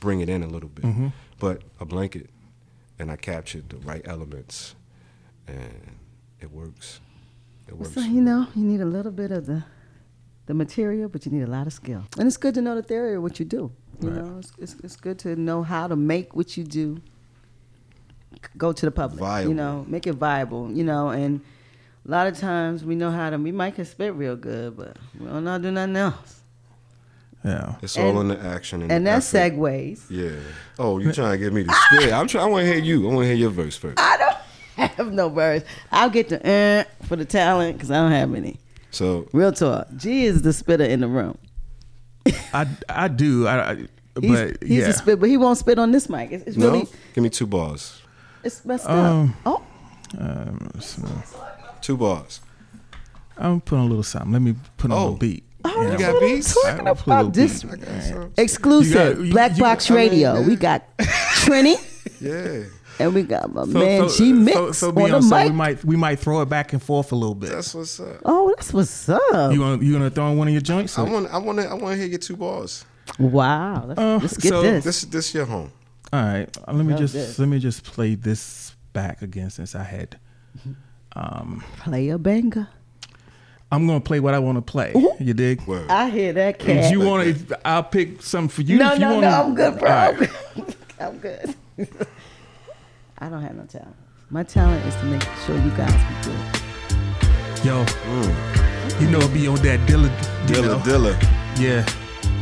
bring 0.02 0.20
it 0.20 0.28
in 0.28 0.44
a 0.44 0.48
little 0.48 0.68
bit. 0.68 0.84
Mm-hmm. 0.84 1.08
But 1.40 1.62
a 1.80 1.86
blanket, 1.86 2.30
and 3.00 3.10
I 3.10 3.16
captured 3.16 3.70
the 3.70 3.78
right 3.78 4.02
elements, 4.04 4.76
and 5.48 5.96
it 6.42 6.52
works. 6.52 7.00
It 7.70 7.78
works. 7.78 7.94
So 7.94 8.02
you 8.02 8.22
know, 8.22 8.48
you 8.54 8.66
need 8.66 8.82
a 8.82 8.86
little 8.98 9.14
bit 9.14 9.32
of 9.32 9.46
the 9.46 9.64
the 10.48 10.54
material, 10.54 11.08
but 11.08 11.26
you 11.26 11.32
need 11.32 11.44
a 11.44 11.52
lot 11.58 11.66
of 11.68 11.72
skill. 11.74 12.04
And 12.20 12.28
it's 12.28 12.36
good 12.36 12.54
to 12.56 12.62
know 12.62 12.76
the 12.76 12.84
theory 12.84 13.16
of 13.16 13.24
what 13.24 13.40
you 13.40 13.46
do. 13.46 13.72
You 14.02 14.10
Right. 14.10 14.18
know, 14.26 14.40
it's, 14.40 14.52
it's 14.58 14.76
it's 14.84 14.98
good 14.98 15.18
to 15.20 15.30
know 15.38 15.64
how 15.64 15.88
to 15.88 15.96
make 15.96 16.36
what 16.36 16.58
you 16.58 16.66
do 16.66 17.00
go 18.58 18.74
to 18.74 18.86
the 18.86 18.92
public. 18.92 19.20
Viable. 19.22 19.50
You 19.50 19.56
know, 19.56 19.86
make 19.88 20.06
it 20.06 20.16
viable. 20.16 20.70
You 20.78 20.84
know, 20.84 21.10
and 21.10 21.40
a 22.06 22.12
lot 22.12 22.28
of 22.28 22.38
times 22.38 22.84
we 22.84 22.96
know 22.96 23.12
how 23.12 23.30
to. 23.30 23.38
We 23.38 23.52
might 23.52 23.76
can 23.76 23.86
spit 23.86 24.14
real 24.14 24.36
good, 24.36 24.76
but 24.78 24.98
we 25.20 25.26
don't 25.28 25.44
know 25.44 25.52
how 25.52 25.58
to 25.58 25.64
do 25.64 25.72
nothing 25.72 25.96
else. 25.96 26.42
Yeah. 27.44 27.76
It's 27.82 27.96
And- 27.98 28.06
all 28.06 28.22
in 28.22 28.28
the 28.30 28.40
action 28.40 28.82
and, 28.84 28.92
And 28.92 29.06
the 29.06 29.12
that's 29.12 29.34
effort. 29.34 29.56
segues. 29.58 30.02
Yeah. 30.10 30.32
Oh, 30.80 30.98
you 31.00 31.12
trying 31.12 31.32
to 31.32 31.38
get 31.38 31.52
me 31.54 31.64
to 31.66 31.74
spit? 31.92 32.14
I'm 32.14 32.28
trying. 32.28 32.46
I 32.46 32.48
want 32.50 32.66
to 32.66 32.74
hear 32.74 32.82
you. 32.82 33.04
I 33.10 33.14
want 33.14 33.24
to 33.24 33.28
hear 33.28 33.36
your 33.36 33.50
verse 33.50 33.76
first. 33.76 34.00
I 34.00 34.18
don't 34.78 34.90
have 34.92 35.12
no 35.12 35.28
words. 35.28 35.66
I'll 35.92 36.10
get 36.10 36.30
the 36.30 36.40
uh, 36.48 37.06
for 37.06 37.16
the 37.18 37.26
talent 37.26 37.78
because 37.78 37.92
I 37.92 37.96
don't 37.96 38.12
have 38.12 38.34
any. 38.34 38.60
So 38.92 39.28
Real 39.34 39.52
talk. 39.52 39.88
G 39.98 40.26
is 40.26 40.42
the 40.44 40.54
spitter 40.54 40.84
in 40.86 41.02
the 41.02 41.08
room. 41.08 41.38
I, 42.54 42.68
I 42.88 43.08
do. 43.10 43.48
I, 43.48 43.72
I 43.72 43.88
He's, 44.22 44.30
but 44.32 44.62
he's 44.64 44.70
yeah. 44.84 44.90
a 44.90 44.94
spit, 44.94 45.20
but 45.20 45.28
he 45.28 45.38
won't 45.38 45.58
spit 45.58 45.80
on 45.80 45.92
this 45.92 46.08
mic. 46.08 46.32
It's, 46.32 46.44
it's 46.46 46.56
no, 46.56 46.68
really 46.72 46.88
give 47.16 47.24
me 47.24 47.32
two 47.32 47.48
bars. 47.48 48.00
it's 48.44 48.64
messed 48.64 48.88
Um, 48.88 49.36
up. 49.44 49.64
Oh, 50.16 50.20
Um, 50.20 50.70
so- 50.80 51.02
Two 51.84 51.98
bars. 51.98 52.40
I'm 53.38 53.62
putting 53.62 53.86
a 53.86 53.88
little 53.88 54.04
something. 54.04 54.32
Let 54.32 54.42
me 54.42 54.56
put 54.78 54.92
on 54.92 54.98
Oh. 54.98 55.14
a 55.14 55.18
beat. 55.18 55.44
Oh, 55.66 55.82
Yeah. 55.82 55.90
that's 55.92 56.02
got 56.02 56.20
beats? 56.22 56.54
talking 56.64 56.88
I 56.88 56.94
put 56.94 57.08
a 57.12 57.20
about. 57.20 57.34
This 57.34 57.64
beat. 57.64 57.84
I 57.88 58.42
exclusive 58.42 58.92
You 58.92 59.14
got- 59.16 59.26
you- 59.26 59.32
Black 59.32 59.58
you- 59.58 59.64
Box 59.64 59.92
I 59.92 59.94
mean, 59.94 60.10
Radio. 60.12 60.34
yeah. 60.40 60.48
We 60.48 60.56
got 60.56 60.98
Trini 60.98 61.76
Yeah, 62.22 62.64
and 63.00 63.14
we 63.14 63.24
got 63.24 63.54
my 63.54 63.64
So- 63.64 63.70
man 63.72 64.10
so- 64.10 64.18
G 64.18 64.34
Mix 64.34 64.56
so, 64.58 64.72
so 64.72 64.88
on 64.90 65.12
the 65.12 65.22
mic. 65.22 65.46
we 65.48 65.52
might 65.52 65.86
we 65.86 65.96
might 65.96 66.20
throw 66.20 66.42
it 66.42 66.48
back 66.50 66.74
and 66.74 66.82
forth 66.82 67.12
a 67.12 67.16
little 67.16 67.36
bit. 67.36 67.50
that's 67.52 67.74
what's 67.76 68.00
up. 68.00 68.18
oh, 68.26 68.54
that's 68.56 68.74
what's 68.74 69.10
up. 69.10 69.52
you 69.54 69.60
want 69.62 69.82
you 69.84 69.92
gonna 69.94 70.10
throw 70.10 70.30
in 70.32 70.38
one 70.38 70.48
of 70.48 70.54
your 70.54 70.62
joints? 70.62 70.98
I 70.98 71.04
want, 71.04 71.28
I 71.34 71.38
want 71.38 71.60
to, 71.60 71.68
I 71.70 71.74
want 71.74 71.94
to 71.94 71.98
hear 71.98 72.08
your 72.08 72.20
two 72.20 72.38
bars. 72.38 72.86
wow. 73.20 73.86
Let's, 73.88 74.00
Uh, 74.00 74.20
let's 74.22 74.38
get 74.38 74.50
so 74.50 74.62
this. 74.62 74.84
This, 74.86 75.02
this 75.04 75.34
your 75.34 75.46
home. 75.46 75.72
All 76.14 76.22
right, 76.24 76.48
let 76.68 76.76
me 76.86 76.92
Love 76.94 77.00
just 77.02 77.14
this. 77.14 77.40
let 77.40 77.48
me 77.48 77.60
just 77.60 77.84
play 77.84 78.16
this 78.16 78.76
back 78.94 79.22
again 79.22 79.50
since 79.50 79.76
I 79.76 79.84
had. 79.84 80.18
Um, 81.16 81.64
Play 81.80 82.10
a 82.10 82.18
banger. 82.18 82.68
I'm 83.72 83.88
gonna 83.88 84.00
play 84.02 84.20
what 84.20 84.34
I 84.36 84.40
want 84.40 84.58
to 84.58 84.62
play. 84.62 84.94
You 85.20 85.34
dig? 85.34 85.62
Word. 85.66 85.90
I 85.90 86.10
hear 86.10 86.32
that 86.34 86.64
If 86.68 86.92
you 86.92 87.00
want 87.02 87.48
to, 87.50 87.68
I'll 87.68 87.84
pick 87.84 88.22
something 88.22 88.50
for 88.50 88.62
you. 88.62 88.78
no, 88.78 88.94
if 88.94 89.00
you 89.00 89.06
no, 89.06 89.16
wanna, 89.16 89.30
no. 89.32 89.42
I'm 89.44 89.56
good, 89.56 89.80
bro. 89.80 89.90
I'm 89.90 90.16
right. 90.20 90.30
good. 90.56 90.76
I'm 91.00 91.18
good. 91.18 91.56
I 93.18 93.30
don't 93.30 93.42
have 93.42 93.56
no 93.56 93.64
talent. 93.66 93.96
My 94.30 94.44
talent 94.44 94.86
is 94.86 94.96
to 94.98 95.06
make 95.06 95.24
sure 95.46 95.56
you 95.58 95.72
guys 95.72 95.92
be 95.92 96.30
good. 96.30 97.66
Yo, 97.66 97.86
you 99.00 99.10
know, 99.10 99.28
be 99.30 99.48
on 99.48 99.56
that 99.58 99.80
Dilla, 99.88 100.10
Dilla, 100.46 100.68
know. 100.68 100.80
Dilla. 100.80 101.22
Yeah, 101.60 101.86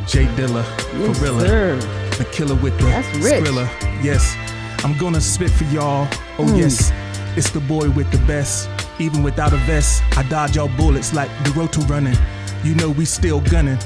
J 0.08 0.26
Dilla, 0.36 0.64
Yes, 0.98 1.18
for 1.20 1.24
real. 1.26 1.40
sir. 1.40 1.76
The 2.18 2.26
killer 2.32 2.56
with 2.56 2.78
the 2.80 2.86
That's 2.86 3.08
rich. 3.18 3.44
Skrilla. 3.44 4.04
Yes, 4.04 4.36
I'm 4.84 4.98
gonna 4.98 5.22
spit 5.22 5.52
for 5.52 5.64
y'all. 5.66 6.08
Oh 6.38 6.44
Mm. 6.46 6.58
yes, 6.58 6.92
it's 7.36 7.50
the 7.50 7.60
boy 7.62 7.90
with 7.92 8.12
the 8.12 8.18
best. 8.28 8.70
Even 9.00 9.24
without 9.24 9.54
a 9.54 9.58
vest, 9.58 10.04
I 10.18 10.24
dodge 10.24 10.58
all 10.58 10.70
bullets 10.70 11.14
like 11.14 11.30
the 11.44 11.52
road 11.52 11.74
to 11.74 11.80
running. 11.82 12.18
You 12.64 12.76
know 12.76 12.90
we 12.92 13.06
still 13.06 13.42
gunning. 13.42 13.80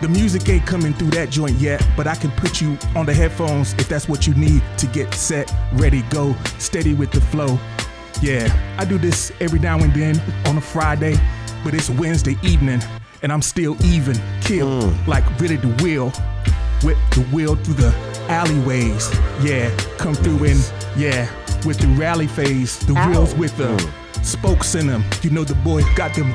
The 0.00 0.08
music 0.08 0.48
ain't 0.48 0.64
coming 0.64 0.92
through 0.92 1.10
that 1.10 1.30
joint 1.30 1.56
yet, 1.56 1.84
but 1.96 2.06
I 2.06 2.14
can 2.14 2.30
put 2.32 2.60
you 2.60 2.78
on 2.94 3.04
the 3.04 3.14
headphones 3.14 3.72
if 3.74 3.88
that's 3.88 4.08
what 4.08 4.28
you 4.28 4.34
need 4.34 4.62
to 4.76 4.86
get 4.86 5.12
set, 5.12 5.52
ready, 5.72 6.02
go, 6.02 6.36
steady 6.58 6.94
with 6.94 7.10
the 7.10 7.20
flow. 7.20 7.58
Yeah, 8.22 8.48
I 8.78 8.84
do 8.84 8.96
this 8.98 9.32
every 9.40 9.58
now 9.58 9.78
and 9.78 9.92
then 9.92 10.20
on 10.46 10.56
a 10.56 10.60
Friday, 10.60 11.16
but 11.64 11.74
it's 11.74 11.90
Wednesday 11.90 12.36
evening, 12.42 12.80
and 13.22 13.32
I'm 13.32 13.42
still 13.42 13.76
even, 13.84 14.14
kill 14.40 14.82
mm. 14.82 15.06
like 15.08 15.24
Rid 15.40 15.52
of 15.52 15.62
the 15.62 15.82
Wheel, 15.82 16.12
with 16.84 16.98
the 17.10 17.26
wheel 17.32 17.56
through 17.56 17.74
the 17.74 17.94
alleyways. 18.28 19.10
Yeah, 19.42 19.74
come 19.98 20.14
through 20.14 20.44
in, 20.44 20.58
yeah, 20.96 21.28
with 21.64 21.78
the 21.78 21.88
rally 21.88 22.26
phase, 22.26 22.78
the 22.80 22.94
Ow. 22.94 23.10
wheels 23.10 23.34
with 23.34 23.56
the 23.56 23.76
mm. 23.76 24.24
spokes 24.24 24.74
in 24.74 24.86
them. 24.86 25.04
You 25.22 25.30
know 25.30 25.44
the 25.44 25.54
boy 25.56 25.82
got 25.94 26.14
them 26.14 26.34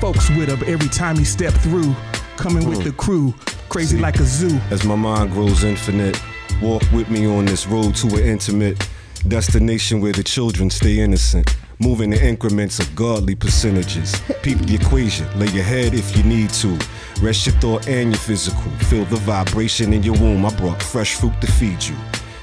folks 0.00 0.30
with 0.30 0.48
him 0.48 0.62
every 0.66 0.88
time 0.88 1.16
he 1.16 1.24
step 1.24 1.52
through, 1.52 1.94
coming 2.36 2.68
with 2.68 2.80
mm. 2.80 2.84
the 2.84 2.92
crew, 2.92 3.34
crazy 3.68 3.96
See. 3.96 4.02
like 4.02 4.18
a 4.18 4.24
zoo. 4.24 4.58
As 4.70 4.84
my 4.84 4.96
mind 4.96 5.32
grows 5.32 5.64
infinite, 5.64 6.20
walk 6.62 6.82
with 6.92 7.10
me 7.10 7.26
on 7.26 7.44
this 7.44 7.66
road 7.66 7.94
to 7.96 8.06
an 8.08 8.24
intimate 8.24 8.88
destination 9.28 10.00
where 10.00 10.12
the 10.12 10.22
children 10.22 10.70
stay 10.70 11.00
innocent. 11.00 11.54
Moving 11.78 12.12
in 12.12 12.18
increments 12.18 12.78
of 12.78 12.94
godly 12.94 13.34
percentages. 13.34 14.14
Peep 14.42 14.58
the 14.58 14.74
equation, 14.74 15.26
lay 15.38 15.48
your 15.48 15.64
head 15.64 15.94
if 15.94 16.14
you 16.16 16.22
need 16.22 16.50
to. 16.50 16.78
Rest 17.22 17.46
your 17.46 17.54
thought 17.56 17.88
and 17.88 18.10
your 18.10 18.18
physical. 18.18 18.70
Feel 18.88 19.04
the 19.06 19.16
vibration 19.16 19.92
in 19.92 20.02
your 20.02 20.18
womb. 20.18 20.44
I 20.44 20.54
brought 20.56 20.82
fresh 20.82 21.14
fruit 21.14 21.38
to 21.40 21.46
feed 21.46 21.82
you. 21.82 21.96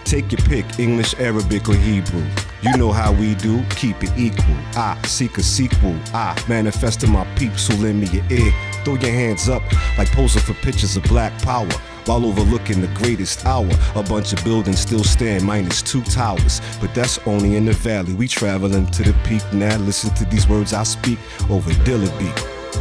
Take 0.07 0.31
your 0.31 0.39
pick, 0.43 0.79
English, 0.79 1.15
Arabic, 1.19 1.67
or 1.67 1.75
Hebrew. 1.75 2.25
You 2.61 2.77
know 2.77 2.93
how 2.93 3.11
we 3.11 3.35
do, 3.35 3.61
keep 3.71 4.01
it 4.01 4.11
equal. 4.15 4.55
I 4.73 4.97
seek 5.05 5.37
a 5.37 5.43
sequel. 5.43 5.97
I 6.13 6.41
manifest 6.47 7.01
to 7.01 7.07
my 7.07 7.25
peeps 7.35 7.67
who 7.67 7.75
lend 7.83 7.99
me 7.99 8.07
your 8.07 8.23
ear. 8.31 8.53
Throw 8.85 8.95
your 8.95 9.11
hands 9.11 9.49
up 9.49 9.61
like 9.97 10.09
posing 10.13 10.41
for 10.43 10.53
pictures 10.53 10.95
of 10.95 11.03
black 11.03 11.37
power. 11.41 11.69
While 12.05 12.25
overlooking 12.25 12.79
the 12.79 12.87
greatest 12.95 13.45
hour, 13.45 13.69
a 13.95 14.01
bunch 14.01 14.31
of 14.31 14.41
buildings 14.45 14.79
still 14.79 15.03
stand 15.03 15.43
minus 15.43 15.81
two 15.81 16.01
towers. 16.03 16.61
But 16.79 16.95
that's 16.95 17.19
only 17.27 17.57
in 17.57 17.65
the 17.65 17.73
valley. 17.73 18.13
We 18.13 18.29
traveling 18.29 18.87
to 18.87 19.03
the 19.03 19.13
peak 19.25 19.43
now. 19.51 19.75
Listen 19.79 20.15
to 20.15 20.23
these 20.23 20.47
words 20.47 20.71
I 20.71 20.83
speak 20.83 21.19
over 21.49 21.71
Dilla 21.83 22.07
beat. 22.17 22.35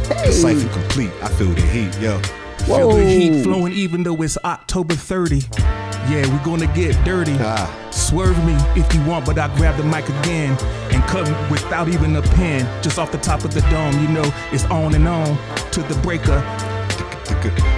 The 0.07 0.31
cipher 0.31 0.69
complete. 0.69 1.11
I 1.21 1.27
feel 1.27 1.51
the 1.51 1.61
heat, 1.61 1.93
yo. 1.99 2.21
Feel 2.59 2.91
the 2.93 3.03
heat 3.03 3.43
flowing 3.43 3.73
even 3.73 4.03
though 4.03 4.21
it's 4.21 4.37
October 4.45 4.95
30. 4.95 5.86
Yeah, 6.09 6.25
we're 6.31 6.43
gonna 6.43 6.67
get 6.73 6.95
dirty. 7.03 7.35
Ah. 7.39 7.89
Swerve 7.91 8.37
me 8.45 8.55
if 8.79 8.93
you 8.93 9.03
want, 9.03 9.25
but 9.25 9.37
I 9.37 9.53
grab 9.57 9.75
the 9.75 9.83
mic 9.83 10.07
again 10.07 10.57
and 10.91 11.03
cut 11.03 11.27
without 11.51 11.89
even 11.89 12.15
a 12.15 12.21
pen. 12.21 12.65
Just 12.81 12.97
off 12.97 13.11
the 13.11 13.17
top 13.17 13.43
of 13.43 13.53
the 13.53 13.61
dome, 13.69 13.99
you 14.01 14.07
know 14.07 14.23
it's 14.51 14.63
on 14.65 14.95
and 14.95 15.07
on 15.07 15.37
to 15.71 15.81
the 15.83 15.95
breaker. 16.01 16.39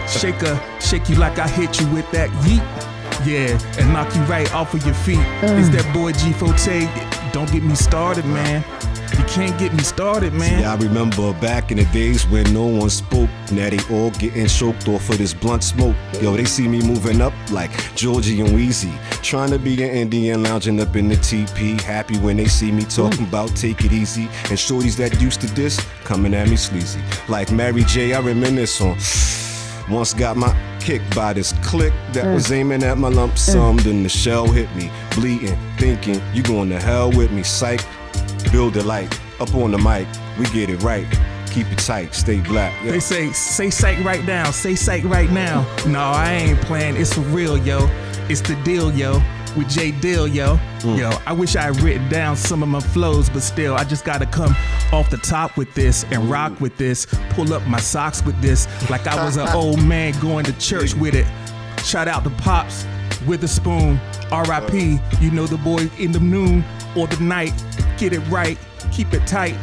Shaker, 0.07 0.59
shake 0.79 1.09
you 1.09 1.15
like 1.15 1.39
I 1.39 1.47
hit 1.47 1.79
you 1.81 1.87
with 1.89 2.09
that 2.11 2.29
yeet. 2.45 2.63
Yeah, 3.25 3.59
and 3.79 3.91
knock 3.91 4.15
you 4.15 4.21
right 4.23 4.51
off 4.53 4.73
of 4.73 4.85
your 4.85 4.93
feet. 4.93 5.19
Is 5.43 5.69
that 5.71 5.91
boy 5.93 6.11
G 6.13 6.31
Forte? 6.31 6.87
Don't 7.31 7.51
get 7.51 7.63
me 7.63 7.75
started, 7.75 8.25
man. 8.25 8.63
You 9.17 9.23
can't 9.25 9.57
get 9.59 9.73
me 9.73 9.83
started, 9.83 10.33
man. 10.33 10.61
Yeah, 10.61 10.73
I 10.73 10.75
remember 10.77 11.33
back 11.33 11.71
in 11.71 11.77
the 11.77 11.85
days 11.85 12.27
when 12.27 12.51
no 12.53 12.65
one 12.65 12.89
spoke. 12.89 13.29
Now 13.51 13.69
they 13.69 13.79
all 13.89 14.11
getting 14.11 14.47
choked 14.47 14.87
off 14.87 15.09
of 15.09 15.17
this 15.17 15.33
blunt 15.33 15.63
smoke. 15.63 15.95
Yo, 16.21 16.35
they 16.35 16.45
see 16.45 16.67
me 16.67 16.81
moving 16.81 17.21
up 17.21 17.33
like 17.51 17.71
Georgie 17.95 18.41
and 18.41 18.49
Weezy. 18.49 18.93
Trying 19.23 19.51
to 19.51 19.59
be 19.59 19.81
an 19.83 19.89
Indian 19.89 20.43
lounging 20.43 20.79
up 20.79 20.95
in 20.95 21.07
the 21.09 21.15
TP. 21.15 21.79
Happy 21.81 22.17
when 22.19 22.37
they 22.37 22.45
see 22.45 22.71
me 22.71 22.83
talking 22.83 23.25
about 23.25 23.55
take 23.55 23.83
it 23.85 23.91
easy. 23.91 24.23
And 24.49 24.57
shorties 24.57 24.95
that 24.97 25.19
used 25.21 25.41
to 25.41 25.47
diss 25.53 25.79
coming 26.03 26.33
at 26.33 26.49
me 26.49 26.55
sleazy. 26.55 27.01
Like 27.27 27.51
Mary 27.51 27.83
J, 27.83 28.13
I 28.13 28.19
reminisce 28.19 28.81
on. 28.81 28.97
Once 29.89 30.13
got 30.13 30.37
my 30.37 30.55
kick 30.79 31.01
by 31.15 31.33
this 31.33 31.53
click 31.63 31.93
that 32.13 32.25
mm. 32.25 32.33
was 32.33 32.51
aiming 32.51 32.83
at 32.83 32.97
my 32.97 33.09
lump 33.09 33.37
sum. 33.37 33.77
Mm. 33.77 33.83
Then 33.83 34.03
the 34.03 34.09
shell 34.09 34.47
hit 34.47 34.73
me, 34.75 34.91
bleeding, 35.15 35.57
thinking 35.77 36.21
you 36.33 36.43
going 36.43 36.69
to 36.69 36.79
hell 36.79 37.11
with 37.11 37.31
me, 37.31 37.43
psych. 37.43 37.83
Build 38.51 38.77
it 38.77 38.85
like 38.85 39.11
up 39.39 39.53
on 39.53 39.71
the 39.71 39.77
mic, 39.77 40.07
we 40.37 40.45
get 40.45 40.69
it 40.69 40.81
right. 40.83 41.05
Keep 41.51 41.71
it 41.71 41.79
tight, 41.79 42.13
stay 42.13 42.39
black. 42.41 42.73
yo. 42.83 42.91
They 42.91 42.99
say, 42.99 43.31
say 43.31 43.69
psych 43.69 44.03
right 44.03 44.23
now, 44.25 44.51
say 44.51 44.75
psych 44.75 45.03
right 45.03 45.29
now. 45.31 45.61
No, 45.87 45.99
I 45.99 46.31
ain't 46.31 46.61
playing, 46.61 46.95
it's 46.95 47.13
for 47.13 47.21
real, 47.21 47.57
yo. 47.57 47.87
It's 48.29 48.41
the 48.41 48.55
deal, 48.63 48.91
yo. 48.93 49.21
With 49.57 49.67
J 49.67 49.91
Dill, 49.91 50.27
yo. 50.27 50.57
Hmm. 50.81 50.95
Yo, 50.95 51.09
I 51.25 51.33
wish 51.33 51.55
I 51.55 51.63
had 51.63 51.81
written 51.81 52.07
down 52.09 52.35
some 52.35 52.61
of 52.61 52.69
my 52.69 52.79
flows, 52.79 53.29
but 53.29 53.41
still, 53.41 53.73
I 53.73 53.83
just 53.83 54.05
gotta 54.05 54.27
come 54.27 54.55
off 54.93 55.09
the 55.09 55.17
top 55.17 55.57
with 55.57 55.73
this 55.73 56.03
and 56.11 56.23
hmm. 56.23 56.31
rock 56.31 56.61
with 56.61 56.77
this. 56.77 57.07
Pull 57.31 57.53
up 57.53 57.65
my 57.65 57.79
socks 57.79 58.23
with 58.23 58.39
this, 58.41 58.67
like 58.89 59.07
I 59.07 59.23
was 59.23 59.37
an 59.37 59.47
old 59.53 59.83
man 59.83 60.13
going 60.21 60.45
to 60.45 60.53
church 60.59 60.93
with 60.93 61.15
it. 61.15 61.25
Shout 61.83 62.07
out 62.07 62.23
to 62.25 62.29
Pops 62.29 62.85
with 63.25 63.43
a 63.43 63.47
spoon. 63.47 63.99
R.I.P. 64.31 64.97
Uh. 64.97 65.19
You 65.19 65.31
know 65.31 65.47
the 65.47 65.57
boy 65.57 65.89
in 65.97 66.11
the 66.11 66.19
noon 66.19 66.63
or 66.95 67.07
the 67.07 67.21
night. 67.23 67.53
Get 67.99 68.13
it 68.13 68.19
right, 68.29 68.57
keep 68.93 69.13
it 69.13 69.27
tight. 69.27 69.57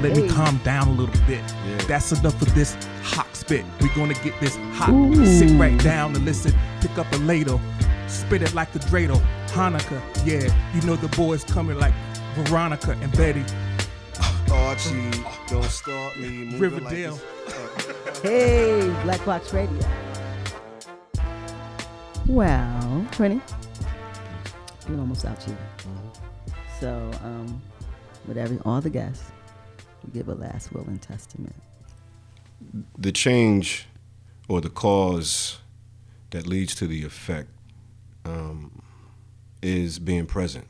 Let 0.00 0.16
me 0.16 0.28
calm 0.28 0.58
down 0.58 0.86
a 0.86 0.92
little 0.92 1.26
bit. 1.26 1.42
That's 1.88 2.12
enough 2.12 2.40
of 2.40 2.54
this 2.54 2.76
hot 3.02 3.26
spit. 3.34 3.64
We're 3.80 3.94
gonna 3.96 4.14
get 4.14 4.38
this 4.40 4.56
hot. 4.72 4.92
Sit 5.26 5.58
right 5.58 5.76
down 5.82 6.14
and 6.14 6.24
listen. 6.24 6.52
Pick 6.80 6.96
up 6.96 7.10
a 7.12 7.16
ladle. 7.18 7.60
Spit 8.06 8.42
it 8.42 8.54
like 8.54 8.72
the 8.72 8.78
dreidel. 8.78 9.20
Hanukkah, 9.48 10.00
yeah. 10.24 10.48
You 10.74 10.86
know 10.86 10.94
the 10.94 11.08
boys 11.16 11.42
coming 11.42 11.76
like 11.78 11.94
Veronica 12.34 12.92
and 13.00 13.10
Betty. 13.16 13.44
Archie, 14.52 15.10
don't 15.48 15.64
start 15.64 16.16
me. 16.16 16.28
moving 16.28 16.60
Riverdale. 16.60 17.18
Like 17.46 18.16
Hey, 18.22 18.96
Black 19.02 19.24
Box 19.24 19.52
Radio. 19.52 19.80
Well, 22.26 23.06
Trini, 23.10 23.40
you're 24.88 24.98
almost 25.00 25.24
out 25.24 25.42
here. 25.42 25.58
Mm-hmm. 25.78 26.53
So, 26.80 27.10
um, 27.22 27.62
with 28.26 28.36
every 28.36 28.58
all 28.64 28.80
the 28.80 28.90
guests, 28.90 29.30
we 30.04 30.12
give 30.12 30.28
a 30.28 30.34
last 30.34 30.72
will 30.72 30.84
and 30.84 31.00
testament. 31.00 31.54
the 32.98 33.12
change 33.12 33.86
or 34.48 34.60
the 34.60 34.70
cause 34.70 35.58
that 36.30 36.46
leads 36.46 36.74
to 36.76 36.86
the 36.86 37.04
effect 37.04 37.48
um, 38.24 38.82
is 39.62 39.98
being 39.98 40.26
present. 40.26 40.66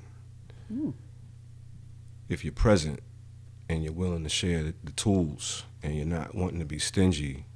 If 2.28 2.44
you're 2.44 2.52
present 2.52 3.00
and 3.68 3.82
you're 3.82 3.92
willing 3.92 4.24
to 4.24 4.28
share 4.28 4.62
the, 4.62 4.74
the 4.82 4.92
tools 4.92 5.64
and 5.82 5.94
you're 5.94 6.06
not 6.06 6.34
wanting 6.34 6.58
to 6.58 6.64
be 6.64 6.78
stingy 6.78 7.46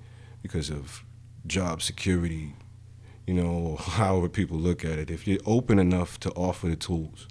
because 0.43 0.71
of 0.71 1.05
job 1.47 1.83
security, 1.83 2.55
you 3.27 3.35
know, 3.35 3.77
however 3.81 4.29
people 4.29 4.57
look 4.57 4.85
at 4.85 4.99
it, 4.99 5.11
if 5.11 5.27
you're 5.27 5.41
open 5.45 5.79
enough 5.79 6.19
to 6.21 6.31
offer 6.31 6.69
the 6.69 6.77
tools 6.77 7.27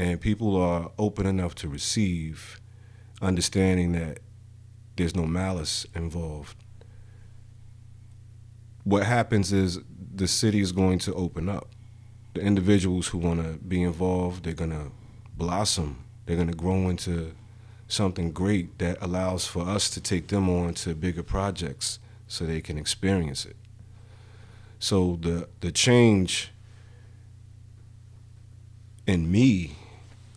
and 0.00 0.18
people 0.18 0.56
are 0.56 0.90
open 0.98 1.26
enough 1.26 1.54
to 1.54 1.68
receive, 1.68 2.58
understanding 3.20 3.92
that 3.92 4.20
there's 4.96 5.14
no 5.14 5.26
malice 5.26 5.84
involved. 5.94 6.56
What 8.82 9.04
happens 9.04 9.52
is 9.52 9.78
the 10.14 10.26
city 10.26 10.60
is 10.60 10.72
going 10.72 11.00
to 11.00 11.12
open 11.12 11.50
up. 11.50 11.68
The 12.32 12.40
individuals 12.40 13.08
who 13.08 13.18
want 13.18 13.44
to 13.44 13.58
be 13.58 13.82
involved, 13.82 14.44
they're 14.44 14.54
going 14.54 14.70
to 14.70 14.90
blossom. 15.36 16.02
They're 16.24 16.36
going 16.36 16.48
to 16.48 16.56
grow 16.56 16.88
into 16.88 17.34
something 17.86 18.32
great 18.32 18.78
that 18.78 18.96
allows 19.02 19.44
for 19.44 19.68
us 19.68 19.90
to 19.90 20.00
take 20.00 20.28
them 20.28 20.48
on 20.48 20.72
to 20.74 20.94
bigger 20.94 21.22
projects 21.22 21.98
so 22.26 22.46
they 22.46 22.62
can 22.62 22.78
experience 22.78 23.44
it. 23.44 23.56
So 24.78 25.18
the 25.20 25.50
the 25.60 25.70
change 25.70 26.52
in 29.06 29.30
me 29.30 29.76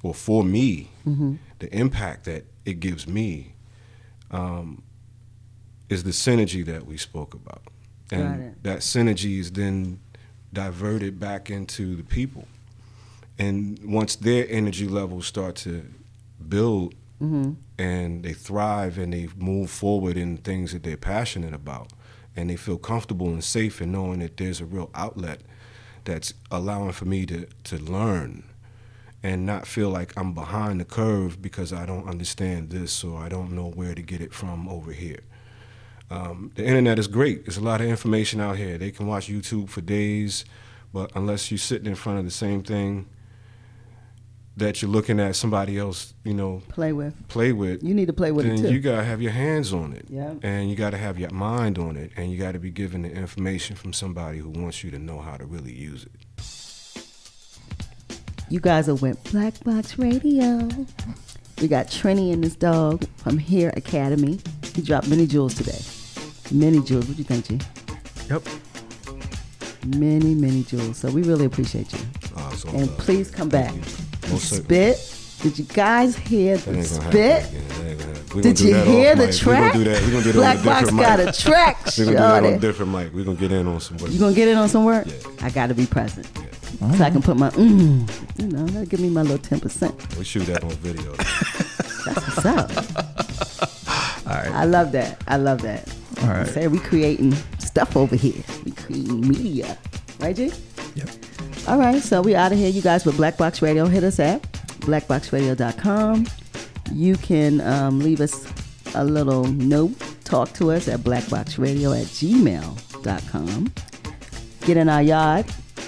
or 0.04 0.13
for 0.13 0.44
me, 0.44 0.89
Mm-hmm. 1.08 1.36
the 1.60 1.74
impact 1.76 2.24
that 2.26 2.46
it 2.66 2.80
gives 2.80 3.08
me 3.08 3.56
um, 4.32 4.84
is 5.89 6.04
the 6.04 6.12
synergy 6.12 6.63
that 6.66 6.86
we 6.86 6.96
spoke 6.98 7.34
about. 7.34 7.62
And 8.12 8.56
that 8.63 8.80
synergy 8.80 9.39
is 9.39 9.52
then 9.52 10.00
diverted 10.54 11.20
back 11.20 11.50
into 11.50 11.96
the 11.96 12.04
people. 12.04 12.48
And 13.39 13.80
once 13.84 14.16
their 14.16 14.46
energy 14.50 14.88
levels 14.88 15.26
start 15.28 15.56
to 15.58 15.86
build 16.48 16.94
Mm-hmm. 17.22 17.52
and 17.78 18.22
they 18.24 18.34
thrive 18.34 18.98
and 18.98 19.13
they 19.13 19.30
move 19.38 19.70
forward 19.70 20.18
in 20.18 20.38
things 20.38 20.74
that 20.74 20.84
they're 20.84 20.98
passionate 20.98 21.54
about 21.54 21.92
and 22.36 22.50
they 22.50 22.58
feel 22.58 22.78
comfortable 22.78 23.28
and 23.28 23.42
safe 23.42 23.82
in 23.82 23.94
knowing 23.94 24.20
that 24.20 24.36
there's 24.36 24.60
a 24.60 24.66
real 24.66 24.89
outlet 24.94 25.39
that's 26.04 26.34
allowing 26.52 26.92
for 26.92 27.06
me 27.06 27.26
to, 27.28 27.46
to 27.63 27.78
learn 27.78 28.44
and 29.23 29.45
not 29.45 29.65
feel 29.65 29.89
like 29.89 30.13
I'm 30.17 30.33
behind 30.33 30.81
the 30.81 30.86
curve 30.86 31.41
because 31.41 31.71
I 31.71 31.86
don't 31.86 32.07
understand 32.09 32.69
this 32.69 33.03
or 33.03 33.19
I 33.21 33.29
don't 33.29 33.53
know 33.53 33.69
where 33.69 33.95
to 33.95 34.01
get 34.01 34.19
it 34.21 34.33
from 34.33 34.67
over 34.67 34.91
here. 34.91 35.21
Um, 36.12 36.51
the 36.55 36.65
internet 36.65 36.99
is 36.99 37.07
great. 37.07 37.45
There's 37.45 37.57
a 37.57 37.62
lot 37.63 37.79
of 37.81 37.88
information 37.88 38.41
out 38.41 38.57
here. 38.57 38.77
They 38.77 38.91
can 38.91 39.07
watch 39.07 39.27
YouTube 39.29 39.69
for 39.69 39.81
days, 39.81 40.43
but 40.91 41.09
unless 41.15 41.49
you're 41.49 41.57
sitting 41.57 41.88
in 41.88 41.95
front 41.95 42.19
of 42.19 42.25
the 42.25 42.31
same 42.31 42.62
thing 42.63 43.07
that 44.55 44.81
you're 44.81 44.91
looking 44.91 45.19
at 45.19 45.36
somebody 45.36 45.79
else, 45.79 46.13
you 46.23 46.33
know, 46.33 46.62
Play 46.69 46.93
with. 46.93 47.27
play 47.27 47.53
with, 47.53 47.81
You 47.81 47.95
need 47.95 48.05
to 48.05 48.13
play 48.13 48.31
with 48.31 48.45
then 48.45 48.55
it 48.59 48.62
too. 48.67 48.73
you 48.73 48.79
gotta 48.81 49.03
have 49.03 49.19
your 49.19 49.31
hands 49.31 49.73
on 49.73 49.93
it. 49.93 50.05
Yeah. 50.09 50.36
And 50.43 50.69
you 50.69 50.75
gotta 50.75 50.97
have 50.97 51.17
your 51.17 51.31
mind 51.31 51.79
on 51.79 51.97
it, 51.97 52.12
and 52.15 52.31
you 52.31 52.38
gotta 52.38 52.59
be 52.59 52.69
given 52.69 53.01
the 53.01 53.12
information 53.12 53.75
from 53.75 53.93
somebody 53.93 54.38
who 54.38 54.49
wants 54.49 54.83
you 54.83 54.91
to 54.91 54.99
know 54.99 55.19
how 55.21 55.38
to 55.38 55.45
really 55.45 55.73
use 55.73 56.03
it. 56.05 56.12
You 58.49 58.60
guys 58.60 58.88
are 58.89 58.95
with 58.95 59.21
Black 59.32 59.60
Box 59.63 59.97
Radio. 59.97 60.67
We 61.62 61.67
got 61.67 61.88
Trini 61.88 62.34
and 62.34 62.43
this 62.43 62.56
dog 62.56 63.06
from 63.17 63.38
Here 63.38 63.71
Academy. 63.75 64.39
He 64.75 64.82
dropped 64.82 65.08
many 65.08 65.25
jewels 65.25 65.56
today. 65.56 65.79
Many 66.51 66.82
jewels. 66.82 67.08
What 67.08 67.17
do 67.17 67.23
you 67.23 67.27
think, 67.27 67.45
G? 67.47 67.60
Yep. 68.29 68.43
Many, 69.97 70.36
many 70.36 70.63
jewels. 70.63 70.97
So 70.97 71.10
we 71.12 71.23
really 71.23 71.45
appreciate 71.45 71.91
you. 71.93 71.99
It's 72.51 72.65
all 72.65 72.75
And 72.75 72.89
please 72.97 73.32
come 73.32 73.49
back. 73.49 73.71
Thank 73.73 74.32
you. 74.32 74.39
Spit. 74.39 75.19
Did 75.41 75.60
you 75.60 75.65
guys 75.65 76.15
hear 76.15 76.58
the 76.58 76.77
ain't 76.77 76.89
gonna 76.89 77.03
happen 77.03 77.12
spit? 77.12 77.49
again. 77.49 77.67
That 77.67 77.86
ain't 77.89 77.99
gonna 77.99 78.13
happen. 78.13 78.36
We 78.36 78.41
Did 78.41 78.60
you 78.62 78.75
hear 78.75 79.15
the 79.15 79.25
mic. 79.27 79.36
track? 79.36 79.73
We 79.73 79.84
gonna 79.84 79.84
do 79.84 79.91
that. 79.91 80.06
We 80.06 80.12
gonna 80.12 80.23
do 80.23 80.34
Black 80.34 80.58
on 80.60 80.63
Box 80.65 80.89
got 80.91 81.19
mic. 81.19 81.27
a 81.27 81.32
track, 81.34 81.86
We 81.97 82.06
gonna 82.06 82.12
do 82.12 82.13
that 82.17 82.43
on 82.43 82.53
a 82.53 82.60
different 82.60 82.91
mic. 82.91 83.13
We 83.13 83.23
gonna 83.25 83.38
get 83.38 83.51
in 83.51 83.67
on 83.67 83.79
some 83.82 83.97
work. 83.97 84.12
You 84.12 84.19
gonna 84.19 84.36
get 84.36 84.47
in 84.47 84.58
on 84.58 84.69
some 84.69 84.86
work? 84.86 85.06
Yeah. 85.08 85.13
I 85.41 85.49
gotta 85.49 85.73
be 85.73 85.86
present. 85.86 86.27
So 86.91 87.04
I 87.04 87.10
can 87.10 87.22
put 87.22 87.38
my 87.38 87.50
mm, 87.52 88.39
you 88.39 88.48
know, 88.48 88.65
that'll 88.65 88.86
give 88.86 89.00
me 89.00 89.10
my 89.10 89.22
little 89.22 89.38
ten 89.38 89.60
percent. 89.60 89.96
We 90.17 90.24
shoot 90.24 90.46
that 90.46 90.63
on 90.63 90.72
video. 90.72 91.12
That's 92.06 92.28
what's 92.28 92.46
up. 92.46 94.28
All 94.28 94.36
right. 94.36 94.52
I 94.52 94.65
love 94.65 94.91
that. 94.93 95.22
I 95.28 95.38
love 95.38 95.62
that. 95.62 95.88
All 96.22 96.30
right. 96.30 96.48
Say 96.48 96.67
we 96.67 96.80
creating 96.80 97.34
stuff 97.60 97.96
over 97.96 98.15
here. 98.15 98.43
We 98.65 98.72
creating 98.72 99.28
media. 99.28 99.78
Right, 100.19 100.36
G? 100.36 100.52
Yep. 100.96 101.10
All 101.67 101.78
right, 101.78 102.02
so 102.02 102.22
we 102.22 102.36
out 102.36 102.52
of 102.52 102.58
here. 102.58 102.69
You 102.69 102.82
guys 102.82 103.06
with 103.06 103.17
Black 103.17 103.38
Box 103.38 103.62
Radio. 103.62 103.86
Hit 103.86 104.04
us 104.04 104.19
at 104.19 104.41
blackboxradio.com. 104.82 106.28
You 106.91 107.15
can 107.17 107.62
um, 107.62 108.00
leave 108.00 108.22
us 108.22 108.46
a 108.96 109.04
little 109.04 109.46
note. 109.46 109.93
Talk 110.24 110.54
to 110.54 110.72
us 110.72 110.88
at 110.88 111.00
blackboxradio 111.02 112.00
at 112.00 112.08
gmail.com. 112.08 113.74
Get 114.65 114.78
in 114.78 114.89
our 114.89 115.02
yard. 115.02 115.46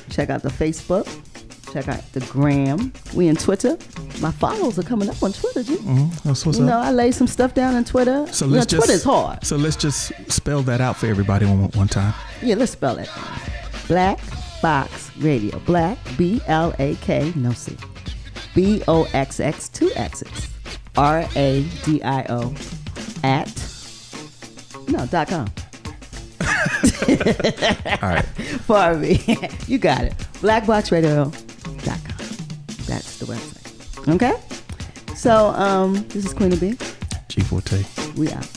Check 0.09 0.29
out 0.29 0.41
the 0.43 0.49
Facebook. 0.49 1.07
Check 1.73 1.87
out 1.89 2.01
the 2.13 2.21
gram. 2.21 2.93
We 3.13 3.27
in 3.27 3.35
Twitter. 3.35 3.77
My 4.21 4.31
follows 4.31 4.79
are 4.79 4.83
coming 4.83 5.09
up 5.09 5.21
on 5.21 5.33
Twitter, 5.33 5.63
G. 5.63 5.75
Mhm. 5.77 6.21
That's 6.23 6.45
what's 6.45 6.57
You 6.57 6.65
know. 6.65 6.79
I 6.79 6.91
lay 6.91 7.11
some 7.11 7.27
stuff 7.27 7.53
down 7.53 7.75
on 7.75 7.83
Twitter. 7.83 8.25
So 8.31 8.45
you 8.45 8.51
let's 8.53 8.65
just 8.67 8.85
Twitter's 8.85 9.03
hard. 9.03 9.43
So 9.45 9.57
let's 9.57 9.75
just 9.75 10.11
spell 10.31 10.61
that 10.63 10.79
out 10.79 10.95
for 10.95 11.07
everybody 11.07 11.45
one, 11.45 11.69
one 11.73 11.87
time. 11.87 12.13
Yeah, 12.41 12.55
let's 12.55 12.71
spell 12.71 12.97
it. 12.97 13.09
Black 13.87 14.19
Box 14.61 15.11
Radio. 15.19 15.59
Black, 15.65 15.97
B 16.17 16.41
L 16.47 16.73
A 16.79 16.95
K, 16.95 17.33
no 17.35 17.51
C. 17.51 17.75
B 18.53 18.81
O 18.87 19.05
X 19.13 19.39
X, 19.41 19.67
two 19.67 19.91
X's. 19.95 20.47
R 20.97 21.27
A 21.35 21.63
D 21.83 22.01
I 22.03 22.25
O 22.29 22.53
at, 23.21 23.51
no, 24.87 25.05
dot 25.07 25.27
com. 25.27 25.47
All 28.01 28.09
right. 28.09 28.25
Pardon 28.67 29.01
me. 29.01 29.37
you 29.67 29.77
got 29.77 30.03
it. 30.03 30.17
Blackboxradio.com. 30.41 31.31
That's 32.85 33.17
the 33.19 33.25
website. 33.25 34.15
Okay? 34.15 34.33
So, 35.15 35.47
um, 35.49 36.05
this 36.09 36.25
is 36.25 36.33
Queen 36.33 36.53
of 36.53 36.59
B. 36.59 36.77
G 37.29 37.41
Forte. 37.41 37.83
We 38.15 38.31
out. 38.31 38.54